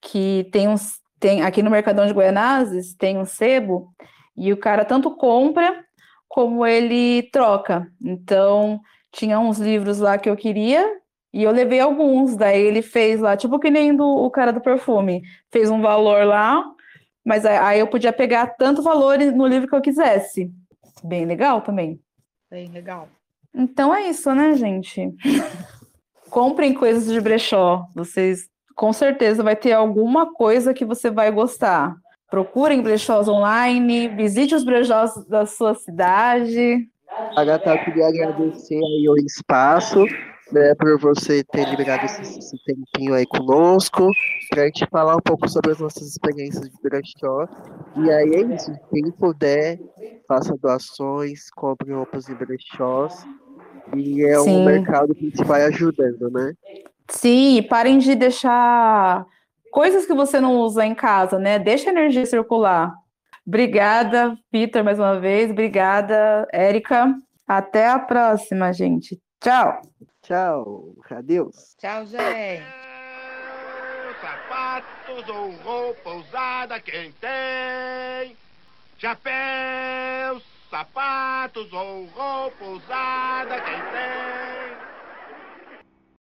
que 0.00 0.48
tem 0.52 0.68
uns, 0.68 0.98
tem 1.20 1.42
aqui 1.42 1.62
no 1.62 1.70
Mercadão 1.70 2.06
de 2.06 2.14
Guianazes 2.14 2.94
tem 2.94 3.18
um 3.18 3.24
sebo 3.24 3.92
e 4.36 4.52
o 4.52 4.56
cara 4.56 4.84
tanto 4.84 5.14
compra 5.16 5.84
como 6.28 6.64
ele 6.64 7.24
troca. 7.32 7.90
Então, 8.00 8.80
tinha 9.12 9.38
uns 9.38 9.58
livros 9.58 9.98
lá 9.98 10.18
que 10.18 10.28
eu 10.30 10.36
queria 10.36 10.86
e 11.32 11.42
eu 11.42 11.50
levei 11.50 11.80
alguns. 11.80 12.36
Daí 12.36 12.60
ele 12.60 12.82
fez 12.82 13.20
lá, 13.20 13.36
tipo 13.36 13.58
que 13.58 13.70
nem 13.70 13.94
do, 13.96 14.04
o 14.06 14.30
cara 14.30 14.52
do 14.52 14.60
perfume, 14.60 15.22
fez 15.50 15.70
um 15.70 15.80
valor 15.80 16.24
lá, 16.24 16.64
mas 17.24 17.44
aí 17.44 17.80
eu 17.80 17.88
podia 17.88 18.12
pegar 18.12 18.46
tanto 18.56 18.82
valor 18.82 19.18
no 19.18 19.46
livro 19.46 19.68
que 19.68 19.74
eu 19.74 19.80
quisesse. 19.82 20.50
Bem 21.04 21.24
legal 21.26 21.60
também. 21.62 22.00
Bem 22.50 22.70
legal. 22.70 23.08
Então 23.54 23.94
é 23.94 24.08
isso, 24.08 24.34
né, 24.34 24.54
gente? 24.54 25.14
Comprem 26.30 26.74
coisas 26.74 27.12
de 27.12 27.20
brechó. 27.20 27.86
Vocês 27.94 28.48
com 28.74 28.92
certeza 28.92 29.42
vai 29.42 29.56
ter 29.56 29.72
alguma 29.72 30.32
coisa 30.32 30.72
que 30.72 30.84
você 30.84 31.10
vai 31.10 31.30
gostar. 31.30 31.96
Procurem 32.30 32.82
brechós 32.82 33.26
online, 33.26 34.08
visite 34.08 34.54
os 34.54 34.64
brechós 34.64 35.12
da 35.26 35.46
sua 35.46 35.74
cidade. 35.74 36.88
Agatha, 37.36 37.74
eu 37.74 37.84
queria 37.84 38.06
agradecer 38.06 38.76
aí 38.76 39.08
o 39.08 39.16
espaço, 39.16 40.04
né, 40.50 40.74
por 40.74 40.98
você 40.98 41.44
ter 41.44 41.68
liberado 41.68 42.04
esse, 42.04 42.22
esse 42.22 42.56
tempinho 42.64 43.14
aí 43.14 43.26
conosco, 43.26 44.08
para 44.50 44.62
a 44.62 44.66
gente 44.66 44.86
falar 44.90 45.16
um 45.16 45.20
pouco 45.20 45.48
sobre 45.48 45.72
as 45.72 45.78
nossas 45.78 46.08
experiências 46.08 46.68
de 46.68 46.76
brechó. 46.82 47.46
E 47.96 48.10
aí 48.10 48.34
é 48.34 48.42
isso, 48.54 48.72
quem 48.90 49.10
puder, 49.12 49.78
faça 50.26 50.56
doações, 50.56 51.50
compre 51.50 51.92
roupas 51.92 52.28
em 52.28 52.34
brechós. 52.34 53.12
E 53.96 54.24
é 54.24 54.38
Sim. 54.38 54.58
um 54.58 54.64
mercado 54.64 55.14
que 55.14 55.30
te 55.30 55.44
vai 55.44 55.64
ajudando, 55.64 56.30
né? 56.30 56.52
Sim, 57.10 57.62
parem 57.68 57.98
de 57.98 58.14
deixar 58.14 59.26
coisas 59.70 60.06
que 60.06 60.14
você 60.14 60.40
não 60.40 60.56
usa 60.58 60.84
em 60.84 60.94
casa, 60.94 61.38
né? 61.38 61.58
Deixa 61.58 61.88
a 61.88 61.92
energia 61.92 62.26
circular. 62.26 62.94
Obrigada, 63.46 64.36
Peter, 64.50 64.84
mais 64.84 64.98
uma 64.98 65.18
vez. 65.18 65.50
Obrigada, 65.50 66.46
Érica. 66.52 67.14
Até 67.46 67.88
a 67.88 67.98
próxima, 67.98 68.72
gente. 68.74 69.18
Tchau. 69.40 69.80
Tchau. 70.28 70.94
Adeus. 71.08 71.74
Tchau, 71.78 72.04
gente. 72.04 72.62
Sapatos 74.20 75.26
ou 75.26 75.50
roupa 75.62 76.10
usada, 76.10 76.78
quem 76.80 77.12
tem? 77.12 78.36
Chapéus, 78.98 80.44
sapatos 80.70 81.72
ou 81.72 82.04
roupa 82.08 82.64
usada, 82.66 83.58
quem 83.62 83.80
tem? 83.80 84.77